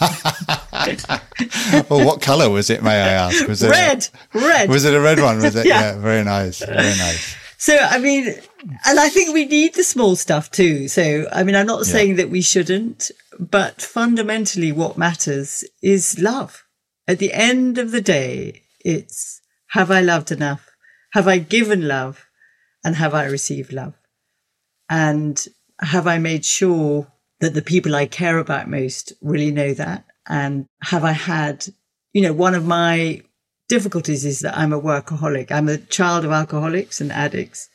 [1.90, 2.82] well, what colour was it?
[2.82, 3.46] May I ask?
[3.46, 4.08] Was it red?
[4.34, 4.68] A, red.
[4.68, 5.40] Was it a red one?
[5.40, 5.66] Was it?
[5.66, 5.80] yeah.
[5.80, 5.98] yeah.
[5.98, 6.60] Very nice.
[6.60, 7.36] Very nice.
[7.58, 8.34] So, I mean,
[8.86, 10.88] and I think we need the small stuff too.
[10.88, 11.92] So, I mean, I'm not yeah.
[11.92, 16.64] saying that we shouldn't, but fundamentally, what matters is love.
[17.06, 19.42] At the end of the day, it's
[19.72, 20.70] have I loved enough?
[21.12, 22.26] Have I given love?
[22.82, 23.94] And have I received love?
[24.88, 25.46] And
[25.80, 27.10] have I made sure
[27.40, 30.04] that the people I care about most really know that?
[30.28, 31.66] And have I had,
[32.12, 33.22] you know, one of my
[33.68, 35.50] difficulties is that I'm a workaholic.
[35.50, 37.68] I'm a child of alcoholics and addicts.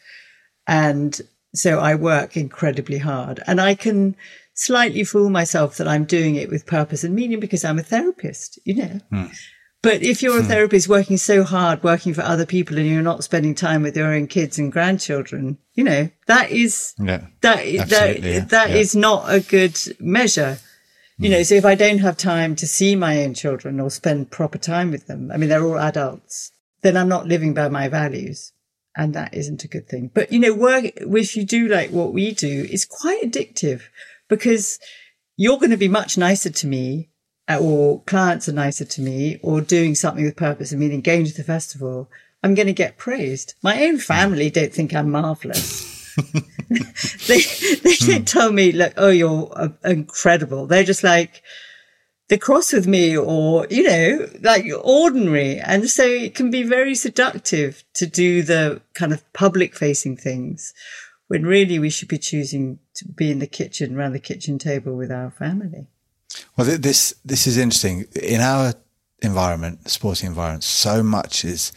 [0.67, 1.19] And
[1.53, 4.15] so I work incredibly hard and I can
[4.53, 8.59] slightly fool myself that I'm doing it with purpose and meaning because I'm a therapist,
[8.65, 8.99] you know.
[9.11, 9.37] Mm.
[9.85, 10.47] But if you're a hmm.
[10.47, 14.11] therapist working so hard, working for other people and you're not spending time with your
[14.11, 17.57] own kids and grandchildren, you know, that is, yeah, that,
[17.89, 18.39] that, yeah.
[18.45, 18.75] that yeah.
[18.75, 20.57] is not a good measure.
[21.19, 21.43] You know, hmm.
[21.43, 24.89] so if I don't have time to see my own children or spend proper time
[24.89, 28.53] with them, I mean, they're all adults, then I'm not living by my values.
[28.97, 30.09] And that isn't a good thing.
[30.11, 33.83] But, you know, work, if you do like what we do, is quite addictive
[34.29, 34.79] because
[35.37, 37.11] you're going to be much nicer to me
[37.49, 41.33] or clients are nicer to me or doing something with purpose and meaning going to
[41.33, 42.09] the festival,
[42.43, 43.55] I'm going to get praised.
[43.61, 45.93] My own family don't think I'm marvelous.
[47.27, 47.41] they,
[47.75, 48.23] they don't hmm.
[48.23, 50.65] tell me like, oh, you're uh, incredible.
[50.65, 51.43] They're just like,
[52.27, 55.59] they're cross with me or, you know, like ordinary.
[55.59, 60.73] And so it can be very seductive to do the kind of public facing things
[61.27, 64.95] when really we should be choosing to be in the kitchen, around the kitchen table
[64.95, 65.87] with our family.
[66.57, 68.05] Well, this this is interesting.
[68.21, 68.73] In our
[69.21, 71.71] environment, sporting environment, so much is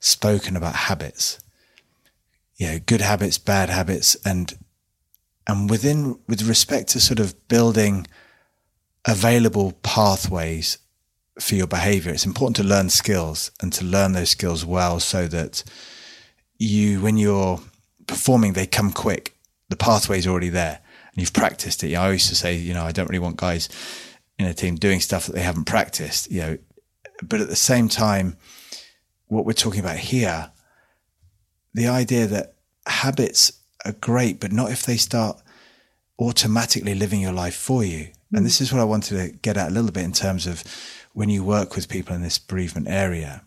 [0.00, 1.38] spoken about habits.
[2.56, 4.56] Yeah, good habits, bad habits, and
[5.46, 8.06] and within with respect to sort of building
[9.06, 10.78] available pathways
[11.38, 15.26] for your behavior, it's important to learn skills and to learn those skills well so
[15.26, 15.64] that
[16.58, 17.60] you, when you're
[18.06, 19.34] performing, they come quick.
[19.70, 20.80] The pathway's already there
[21.12, 21.88] and you've practiced it.
[21.88, 23.68] You know, I used to say, you know, I don't really want guys
[24.38, 26.58] in a team doing stuff that they haven't practiced, you know,
[27.22, 28.36] but at the same time,
[29.26, 30.50] what we're talking about here,
[31.74, 32.54] the idea that
[32.86, 33.52] habits
[33.84, 35.40] are great, but not if they start
[36.18, 38.06] automatically living your life for you.
[38.32, 38.38] Mm.
[38.38, 40.64] And this is what I wanted to get at a little bit in terms of
[41.12, 43.42] when you work with people in this bereavement area.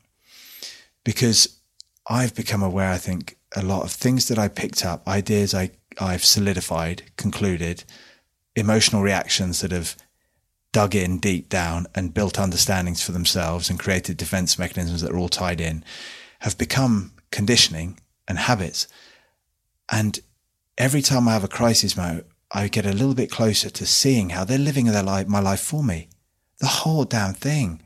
[1.03, 1.59] Because
[2.07, 5.71] I've become aware, I think, a lot of things that I picked up, ideas I,
[5.99, 7.83] I've solidified, concluded,
[8.55, 9.95] emotional reactions that have
[10.71, 15.17] dug in deep down and built understandings for themselves and created defense mechanisms that are
[15.17, 15.83] all tied in,
[16.39, 18.87] have become conditioning and habits.
[19.91, 20.19] And
[20.77, 24.29] every time I have a crisis moment, I get a little bit closer to seeing
[24.29, 26.09] how they're living their life, my life for me.
[26.59, 27.81] The whole damn thing.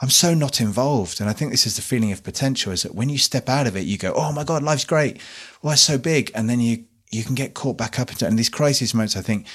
[0.00, 1.20] I'm so not involved.
[1.20, 3.66] And I think this is the feeling of potential is that when you step out
[3.66, 5.20] of it, you go, Oh my God, life's great.
[5.62, 6.30] Well, so big.
[6.34, 6.84] And then you,
[7.14, 8.26] you can get caught back up into.
[8.26, 9.46] And these crisis moments, I think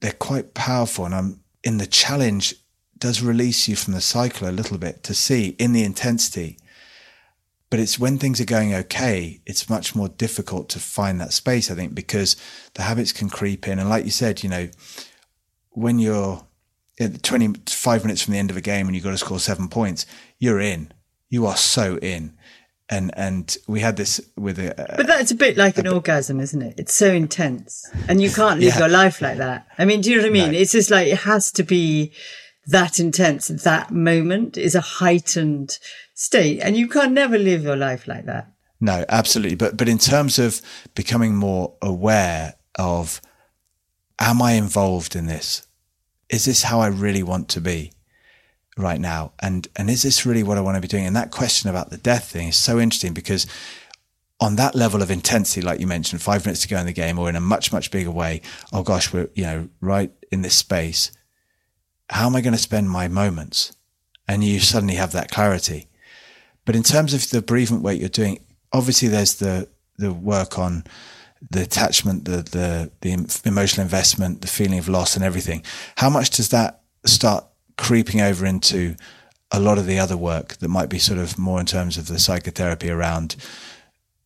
[0.00, 1.04] they're quite powerful.
[1.04, 2.54] And I'm in the challenge
[2.98, 6.58] does release you from the cycle a little bit to see in the intensity
[7.70, 11.70] but it's when things are going okay, it's much more difficult to find that space,
[11.70, 12.36] I think, because
[12.74, 13.78] the habits can creep in.
[13.78, 14.68] And like you said, you know,
[15.70, 16.46] when you're
[16.98, 20.06] 25 minutes from the end of a game and you've got to score seven points,
[20.38, 20.92] you're in.
[21.28, 22.37] You are so in.
[22.90, 24.74] And and we had this with a.
[24.96, 26.74] But that's a bit like a an orgasm, isn't it?
[26.78, 28.78] It's so intense, and you can't live yeah.
[28.78, 29.66] your life like that.
[29.76, 30.52] I mean, do you know what I mean?
[30.52, 30.58] No.
[30.58, 32.12] It's just like it has to be
[32.68, 33.48] that intense.
[33.48, 35.78] That moment is a heightened
[36.14, 36.60] state.
[36.60, 38.52] And you can't never live your life like that.
[38.80, 39.56] No, absolutely.
[39.56, 40.60] But but in terms of
[40.94, 43.20] becoming more aware of
[44.20, 45.66] am I involved in this?
[46.28, 47.92] Is this how I really want to be
[48.78, 49.32] right now?
[49.40, 51.06] And and is this really what I want to be doing?
[51.06, 53.46] And that question about the death thing is so interesting because
[54.40, 57.18] on that level of intensity, like you mentioned, five minutes to go in the game,
[57.18, 58.40] or in a much, much bigger way,
[58.72, 61.10] oh gosh, we're, you know, right in this space.
[62.10, 63.76] How am I going to spend my moments?
[64.28, 65.88] And you suddenly have that clarity.
[66.64, 70.84] But in terms of the bereavement work you're doing, obviously there's the the work on
[71.50, 75.64] the attachment, the the the emotional investment, the feeling of loss, and everything.
[75.96, 77.44] How much does that start
[77.78, 78.96] creeping over into
[79.50, 82.06] a lot of the other work that might be sort of more in terms of
[82.06, 83.36] the psychotherapy around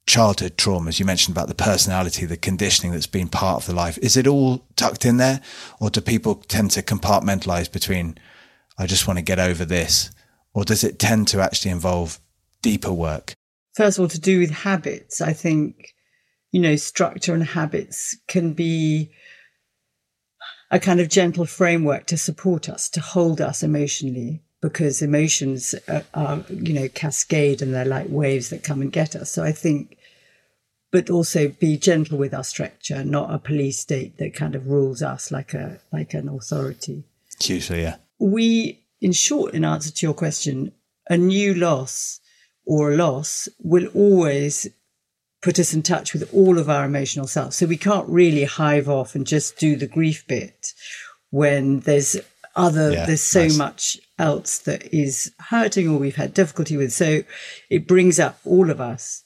[0.06, 0.98] childhood traumas?
[0.98, 3.98] You mentioned about the personality, the conditioning that's been part of the life.
[3.98, 5.40] Is it all tucked in there,
[5.78, 8.18] or do people tend to compartmentalize between?
[8.78, 10.10] I just want to get over this,
[10.54, 12.18] or does it tend to actually involve
[12.62, 13.34] deeper work?
[13.74, 15.94] First of all, to do with habits, I think,
[16.50, 19.12] you know, structure and habits can be
[20.72, 26.02] a kind of gentle framework to support us, to hold us emotionally, because emotions are,
[26.14, 29.30] are, you know, cascade and they're like waves that come and get us.
[29.30, 29.98] So I think,
[30.90, 35.02] but also be gentle with our structure, not a police state that kind of rules
[35.02, 37.04] us like a like an authority.
[37.40, 37.96] Hugely, yeah.
[38.18, 40.72] We, in short, in answer to your question,
[41.10, 42.20] a new loss
[42.64, 44.68] or a loss will always
[45.42, 47.52] put us in touch with all of our emotional self.
[47.52, 50.72] So we can't really hive off and just do the grief bit
[51.30, 52.16] when there's
[52.54, 53.56] other, yeah, there's so nice.
[53.56, 56.92] much else that is hurting or we've had difficulty with.
[56.92, 57.22] So
[57.70, 59.24] it brings up all of us.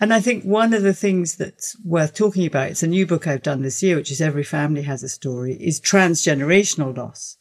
[0.00, 3.26] And I think one of the things that's worth talking about, it's a new book
[3.26, 7.36] I've done this year, which is Every Family Has a Story, is transgenerational loss.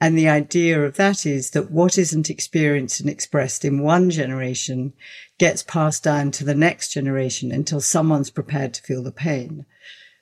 [0.00, 4.92] And the idea of that is that what isn't experienced and expressed in one generation
[5.38, 9.66] gets passed down to the next generation until someone's prepared to feel the pain.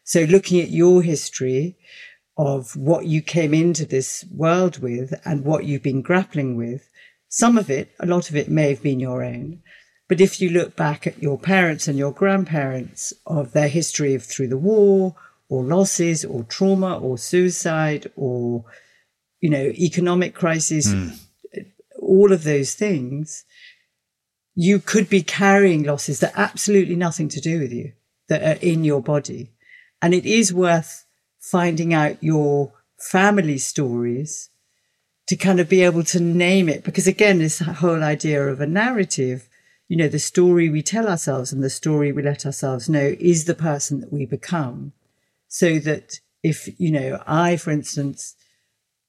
[0.05, 1.77] So looking at your history
[2.37, 6.89] of what you came into this world with and what you've been grappling with,
[7.29, 9.63] some of it, a lot of it may have been your own.
[10.09, 14.23] But if you look back at your parents and your grandparents of their history of
[14.23, 15.17] through the war
[15.49, 18.65] or losses or trauma or suicide or
[19.43, 21.19] you know, economic crisis, mm.
[22.01, 23.45] all of those things,
[24.55, 27.93] you could be carrying losses that absolutely nothing to do with you
[28.29, 29.51] that are in your body.
[30.01, 31.05] And it is worth
[31.41, 34.49] finding out your family stories
[35.27, 36.85] to kind of be able to name it.
[36.85, 39.49] Because again, this whole idea of a narrative,
[39.89, 43.45] you know, the story we tell ourselves and the story we let ourselves know is
[43.45, 44.93] the person that we become.
[45.49, 48.37] So that if, you know, I, for instance,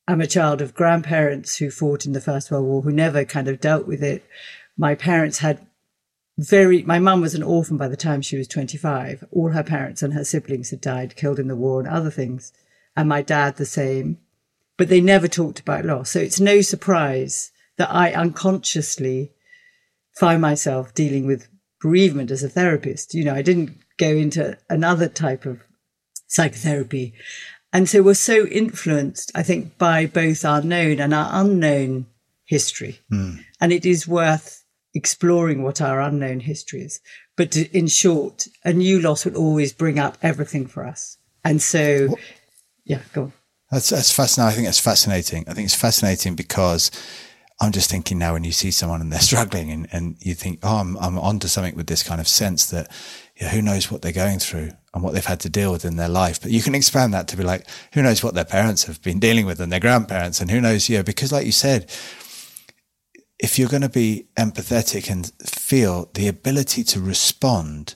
[0.07, 3.47] I'm a child of grandparents who fought in the First World War, who never kind
[3.47, 4.25] of dealt with it.
[4.77, 5.65] My parents had
[6.37, 9.23] very, my mum was an orphan by the time she was 25.
[9.31, 12.51] All her parents and her siblings had died, killed in the war and other things.
[12.95, 14.17] And my dad the same.
[14.77, 16.09] But they never talked about loss.
[16.09, 19.31] So it's no surprise that I unconsciously
[20.19, 21.47] find myself dealing with
[21.79, 23.13] bereavement as a therapist.
[23.13, 25.63] You know, I didn't go into another type of
[26.27, 27.13] psychotherapy.
[27.73, 32.05] And so we're so influenced, I think, by both our known and our unknown
[32.45, 32.99] history.
[33.11, 33.43] Mm.
[33.59, 34.63] And it is worth
[34.93, 37.01] exploring what our unknown history is.
[37.35, 41.17] But to, in short, a new loss will always bring up everything for us.
[41.43, 42.15] And so,
[42.85, 43.33] yeah, go on.
[43.71, 44.51] That's that's fascinating.
[44.51, 45.45] I think that's fascinating.
[45.47, 46.91] I think it's fascinating because
[47.63, 50.59] I'm just thinking now when you see someone and they're struggling and, and you think,
[50.63, 52.91] oh, I'm I'm onto something with this kind of sense that
[53.39, 55.95] yeah, who knows what they're going through and what they've had to deal with in
[55.95, 56.41] their life.
[56.41, 59.19] But you can expand that to be like, who knows what their parents have been
[59.19, 61.89] dealing with and their grandparents and who knows, yeah, because like you said,
[63.39, 67.95] if you're going to be empathetic and feel the ability to respond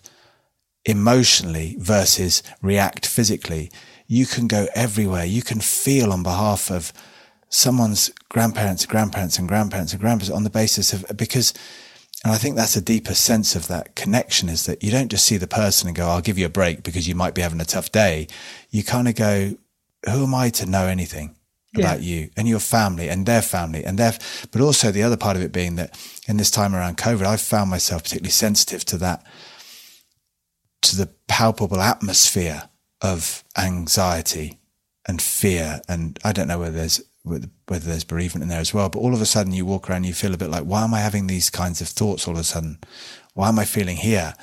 [0.86, 3.72] emotionally versus react physically,
[4.08, 5.26] you can go everywhere.
[5.26, 6.92] You can feel on behalf of
[7.50, 11.54] someone's grandparents, grandparents, and grandparents and grandparents on the basis of because,
[12.24, 15.26] and I think that's a deeper sense of that connection is that you don't just
[15.26, 17.62] see the person and go, I'll give you a break because you might be having
[17.62, 18.28] a tough day.
[18.70, 19.56] You kind of go,
[20.06, 21.36] who am I to know anything?
[21.76, 22.22] About yeah.
[22.22, 24.14] you and your family and their family and their,
[24.52, 25.96] but also the other part of it being that
[26.28, 29.24] in this time around COVID, I've found myself particularly sensitive to that,
[30.84, 32.70] to the palpable atmosphere
[33.02, 34.58] of anxiety
[35.08, 35.82] and fear.
[35.88, 38.90] And I don't know whether there's whether there's bereavement in there as well.
[38.90, 40.84] But all of a sudden, you walk around, and you feel a bit like, why
[40.84, 42.80] am I having these kinds of thoughts all of a sudden?
[43.34, 44.34] Why am I feeling here?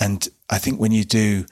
[0.00, 1.46] And I think when you do,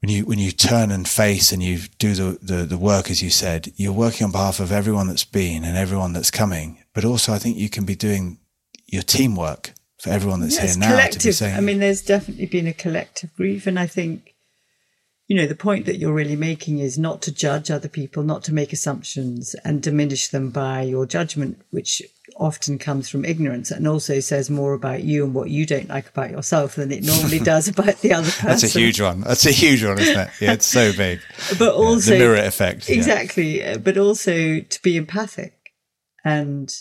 [0.00, 3.22] when you when you turn and face and you do the, the, the work as
[3.22, 6.82] you said, you're working on behalf of everyone that's been and everyone that's coming.
[6.94, 8.38] But also, I think you can be doing
[8.86, 10.90] your teamwork for everyone that's yes, here now.
[10.90, 11.34] Collective.
[11.34, 14.34] Saying, I mean, there's definitely been a collective grief, and I think
[15.28, 18.42] you know, the point that you're really making is not to judge other people, not
[18.44, 22.02] to make assumptions and diminish them by your judgment, which
[22.36, 26.08] often comes from ignorance and also says more about you and what you don't like
[26.08, 28.48] about yourself than it normally does about the other person.
[28.48, 29.20] That's a huge one.
[29.20, 30.30] That's a huge one, isn't it?
[30.40, 31.20] Yeah, it's so big.
[31.58, 32.88] but also yeah, the mirror effect.
[32.88, 33.60] Exactly.
[33.60, 33.76] Yeah.
[33.76, 35.74] But also to be empathic
[36.24, 36.74] and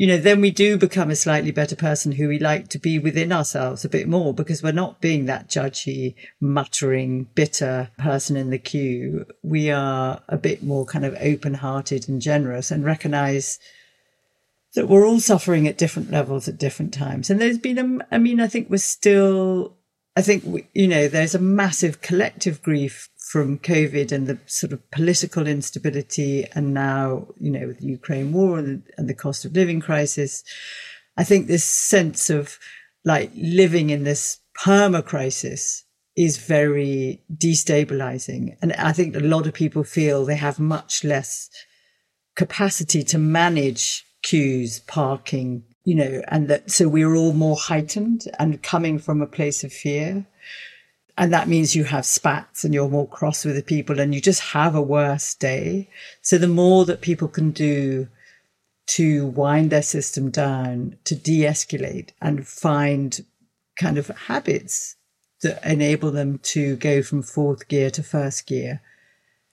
[0.00, 2.98] you know, then we do become a slightly better person who we like to be
[2.98, 8.48] within ourselves a bit more because we're not being that judgy, muttering, bitter person in
[8.48, 9.26] the queue.
[9.42, 13.58] We are a bit more kind of open hearted and generous and recognize
[14.74, 17.28] that we're all suffering at different levels at different times.
[17.28, 19.76] And there's been, a, I mean, I think we're still,
[20.16, 24.90] I think, you know, there's a massive collective grief from COVID and the sort of
[24.90, 29.54] political instability, and now, you know, with the Ukraine war and, and the cost of
[29.54, 30.42] living crisis,
[31.16, 32.58] I think this sense of
[33.04, 35.84] like living in this perma crisis
[36.16, 38.56] is very destabilizing.
[38.62, 41.48] And I think a lot of people feel they have much less
[42.34, 48.60] capacity to manage queues, parking, you know, and that so we're all more heightened and
[48.60, 50.26] coming from a place of fear.
[51.20, 54.22] And that means you have spats and you're more cross with the people and you
[54.22, 55.90] just have a worse day.
[56.22, 58.08] So the more that people can do
[58.96, 63.22] to wind their system down, to de escalate and find
[63.78, 64.96] kind of habits
[65.42, 68.80] that enable them to go from fourth gear to first gear,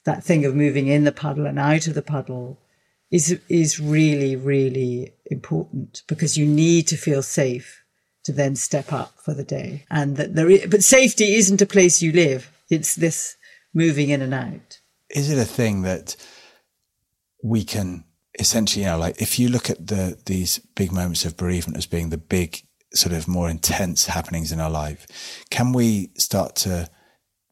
[0.06, 2.58] that thing of moving in the puddle and out of the puddle
[3.12, 7.84] is, is really, really important because you need to feel safe
[8.28, 9.86] to then step up for the day.
[9.90, 12.52] And that there is, but safety isn't a place you live.
[12.70, 13.38] It's this
[13.74, 14.82] moving in and out.
[15.10, 16.18] Is it a thing that
[17.42, 18.04] we can
[18.38, 21.86] essentially, you know, like if you look at the, these big moments of bereavement as
[21.86, 22.62] being the big
[22.94, 25.08] sort of more intense happenings in our life,
[25.50, 26.90] can we start to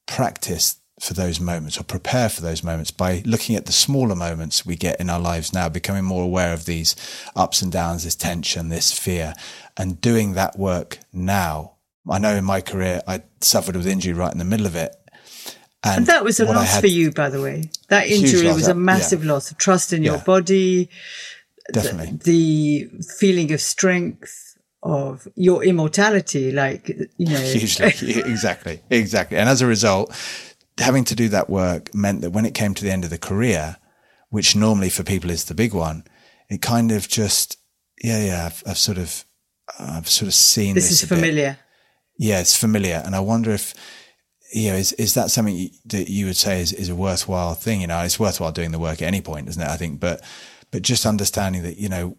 [0.08, 4.66] practice for those moments or prepare for those moments by looking at the smaller moments
[4.66, 6.96] we get in our lives now, becoming more aware of these
[7.36, 9.36] ups and downs, this tension, this fear,
[9.78, 11.74] and doing that work now.
[12.10, 14.96] I know in my career, I suffered with injury right in the middle of it.
[15.84, 17.70] And, and that was a loss had, for you, by the way.
[17.90, 19.34] That injury was a massive yeah.
[19.34, 20.90] loss of trust in your body.
[21.72, 22.18] Definitely.
[22.18, 27.38] The, the feeling of strength, of your immortality, like, you know.
[27.40, 27.88] Hugely.
[28.26, 28.82] exactly.
[28.90, 29.38] Exactly.
[29.38, 30.12] And as a result,
[30.80, 33.18] having to do that work meant that when it came to the end of the
[33.18, 33.78] career,
[34.30, 36.04] which normally for people is the big one,
[36.50, 37.58] it kind of just,
[38.04, 39.24] yeah, yeah, I've, I've sort of,
[39.80, 40.90] I've sort of seen this.
[40.90, 41.52] This is familiar.
[41.52, 41.60] Bit.
[42.18, 43.02] Yeah, it's familiar.
[43.06, 43.74] And I wonder if,
[44.54, 47.82] you know, is, is that something that you would say is, is a worthwhile thing?
[47.82, 49.68] You know, it's worthwhile doing the work at any point, isn't it?
[49.68, 50.22] I think, but,
[50.72, 52.18] but just understanding that, you know,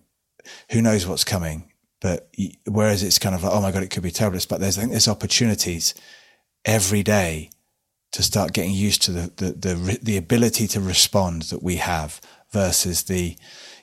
[0.71, 1.71] who knows what's coming.
[2.01, 2.31] But
[2.67, 4.39] whereas it's kind of like, oh my God, it could be terrible.
[4.49, 5.95] But there's, I think there's opportunities
[6.65, 7.51] every day
[8.13, 12.21] to start getting used to the, the, the, the ability to respond that we have
[12.51, 13.37] versus the,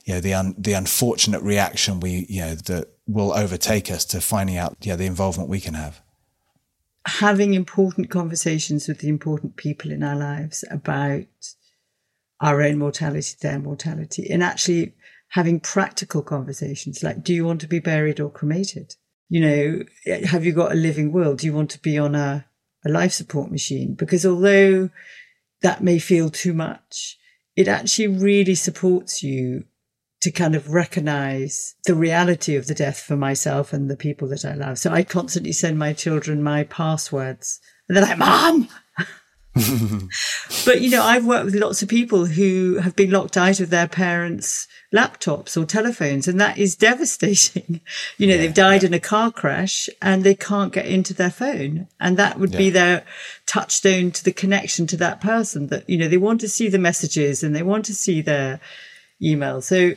[0.06, 4.22] you know, the, un, the unfortunate reaction we, you know, that will overtake us to
[4.22, 6.02] finding out, yeah, the involvement we can have.
[7.06, 11.26] Having important conversations with the important people in our lives about
[12.40, 14.94] our own mortality, their mortality, and actually
[15.30, 18.96] having practical conversations like, do you want to be buried or cremated?
[19.30, 19.84] You know,
[20.26, 21.36] have you got a living will?
[21.36, 22.46] Do you want to be on a
[22.86, 24.90] a life support machine because although
[25.62, 27.18] that may feel too much,
[27.56, 29.66] it actually really supports you
[30.22, 34.46] to kind of recognize the reality of the death for myself and the people that
[34.46, 34.80] I love.
[34.80, 38.70] So I constantly send my children my passwords and they're like, Mom,
[40.66, 43.70] but you know, I've worked with lots of people who have been locked out of
[43.70, 47.82] their parents' laptops or telephones, and that is devastating.
[48.18, 48.88] you know, yeah, they've died yeah.
[48.88, 52.58] in a car crash and they can't get into their phone, and that would yeah.
[52.58, 53.06] be their
[53.46, 55.68] touchstone to the connection to that person.
[55.68, 58.60] That you know, they want to see the messages and they want to see their
[59.22, 59.62] email.
[59.62, 59.94] So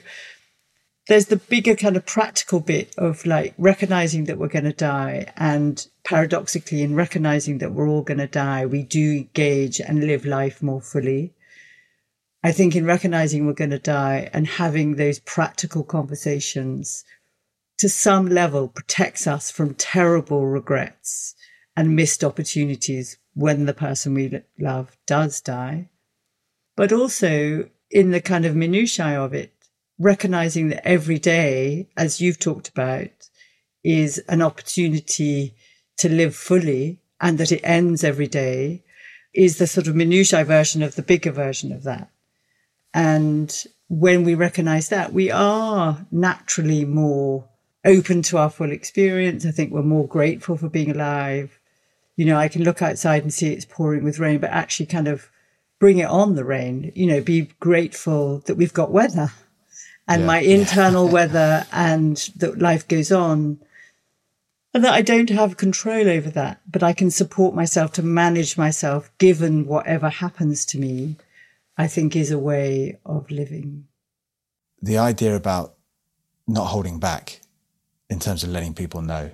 [1.08, 5.32] there's the bigger kind of practical bit of like recognizing that we're going to die
[5.36, 10.24] and paradoxically in recognizing that we're all going to die we do engage and live
[10.24, 11.32] life more fully.
[12.42, 17.04] I think in recognizing we're going to die and having those practical conversations
[17.78, 21.34] to some level protects us from terrible regrets
[21.76, 25.90] and missed opportunities when the person we love does die.
[26.74, 29.52] But also in the kind of minutiae of it
[29.98, 33.10] recognizing that every day, as you've talked about,
[33.82, 35.54] is an opportunity
[35.98, 38.82] to live fully and that it ends every day
[39.32, 42.10] is the sort of minutiae version of the bigger version of that.
[42.92, 47.48] And when we recognize that, we are naturally more
[47.84, 49.46] open to our full experience.
[49.46, 51.58] I think we're more grateful for being alive.
[52.16, 55.06] You know, I can look outside and see it's pouring with rain, but actually kind
[55.06, 55.30] of
[55.78, 59.30] bring it on the rain, you know, be grateful that we've got weather
[60.08, 60.26] and yeah.
[60.26, 63.58] my internal weather and that life goes on.
[64.74, 68.58] And that I don't have control over that, but I can support myself to manage
[68.58, 71.16] myself given whatever happens to me,
[71.78, 73.86] I think is a way of living.
[74.82, 75.76] The idea about
[76.46, 77.40] not holding back
[78.10, 79.30] in terms of letting people know.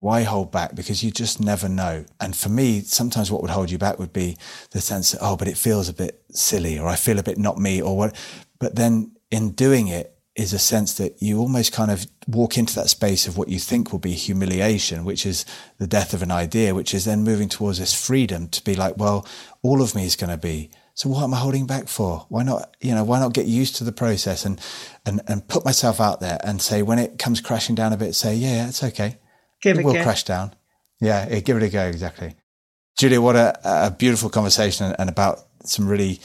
[0.00, 0.74] Why hold back?
[0.74, 2.04] Because you just never know.
[2.20, 4.36] And for me, sometimes what would hold you back would be
[4.70, 7.38] the sense that, oh, but it feels a bit silly or I feel a bit
[7.38, 8.16] not me or what.
[8.58, 12.74] But then in doing it, is a sense that you almost kind of walk into
[12.74, 15.44] that space of what you think will be humiliation, which is
[15.78, 18.96] the death of an idea, which is then moving towards this freedom to be like,
[18.96, 19.26] well,
[19.62, 20.70] all of me is going to be.
[20.94, 22.26] So what am I holding back for?
[22.28, 24.60] Why not, you know, why not get used to the process and,
[25.06, 28.14] and, and put myself out there and say, when it comes crashing down a bit,
[28.14, 29.18] say, yeah, yeah it's okay.
[29.62, 30.54] Give it, it will crash down.
[31.00, 31.86] Yeah, give it a go.
[31.86, 32.34] Exactly.
[32.96, 36.20] Julia, what a, a beautiful conversation and about some really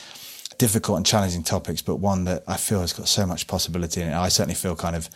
[0.60, 4.10] difficult and challenging topics, but one that I feel has got so much possibility in
[4.10, 4.14] it.
[4.14, 5.10] I certainly feel kind of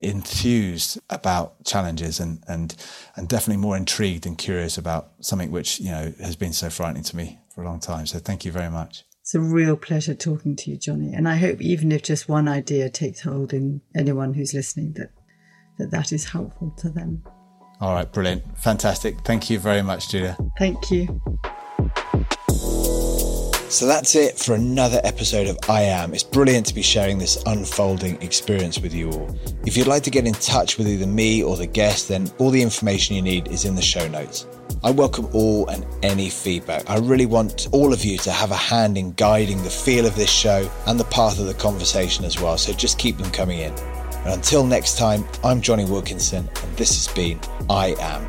[0.00, 2.74] enthused about challenges and and
[3.16, 7.02] and definitely more intrigued and curious about something which you know has been so frightening
[7.02, 8.06] to me for a long time.
[8.06, 9.04] So thank you very much.
[9.20, 11.12] It's a real pleasure talking to you, Jonny.
[11.14, 15.10] And I hope even if just one idea takes hold in anyone who's listening, that
[15.78, 17.24] that, that is helpful to them.
[17.80, 18.42] All right, brilliant.
[18.58, 19.20] Fantastic.
[19.24, 20.36] Thank you very much, Julia.
[20.58, 21.20] Thank you.
[23.74, 26.14] So that's it for another episode of I Am.
[26.14, 29.36] It's brilliant to be sharing this unfolding experience with you all.
[29.66, 32.50] If you'd like to get in touch with either me or the guest, then all
[32.50, 34.46] the information you need is in the show notes.
[34.84, 36.88] I welcome all and any feedback.
[36.88, 40.14] I really want all of you to have a hand in guiding the feel of
[40.14, 42.56] this show and the path of the conversation as well.
[42.56, 43.72] So just keep them coming in.
[43.72, 48.24] And until next time, I'm Jonny Wilkinson, and this has been I Am.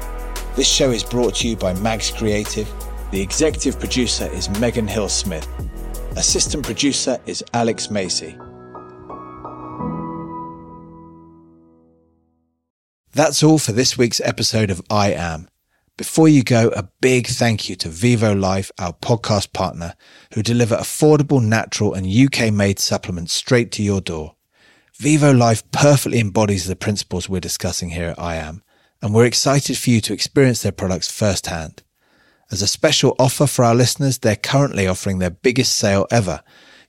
[0.56, 2.68] This show is brought to you by Mags Creative
[3.16, 5.48] the executive producer is Megan Hill Smith.
[6.18, 8.38] Assistant producer is Alex Macy.
[13.14, 15.48] That's all for this week's episode of I Am.
[15.96, 19.94] Before you go, a big thank you to Vivo Life, our podcast partner,
[20.34, 24.36] who deliver affordable, natural, and UK made supplements straight to your door.
[24.98, 28.62] Vivo Life perfectly embodies the principles we're discussing here at I Am,
[29.02, 31.82] and we're excited for you to experience their products firsthand.
[32.52, 36.42] As a special offer for our listeners, they're currently offering their biggest sale ever.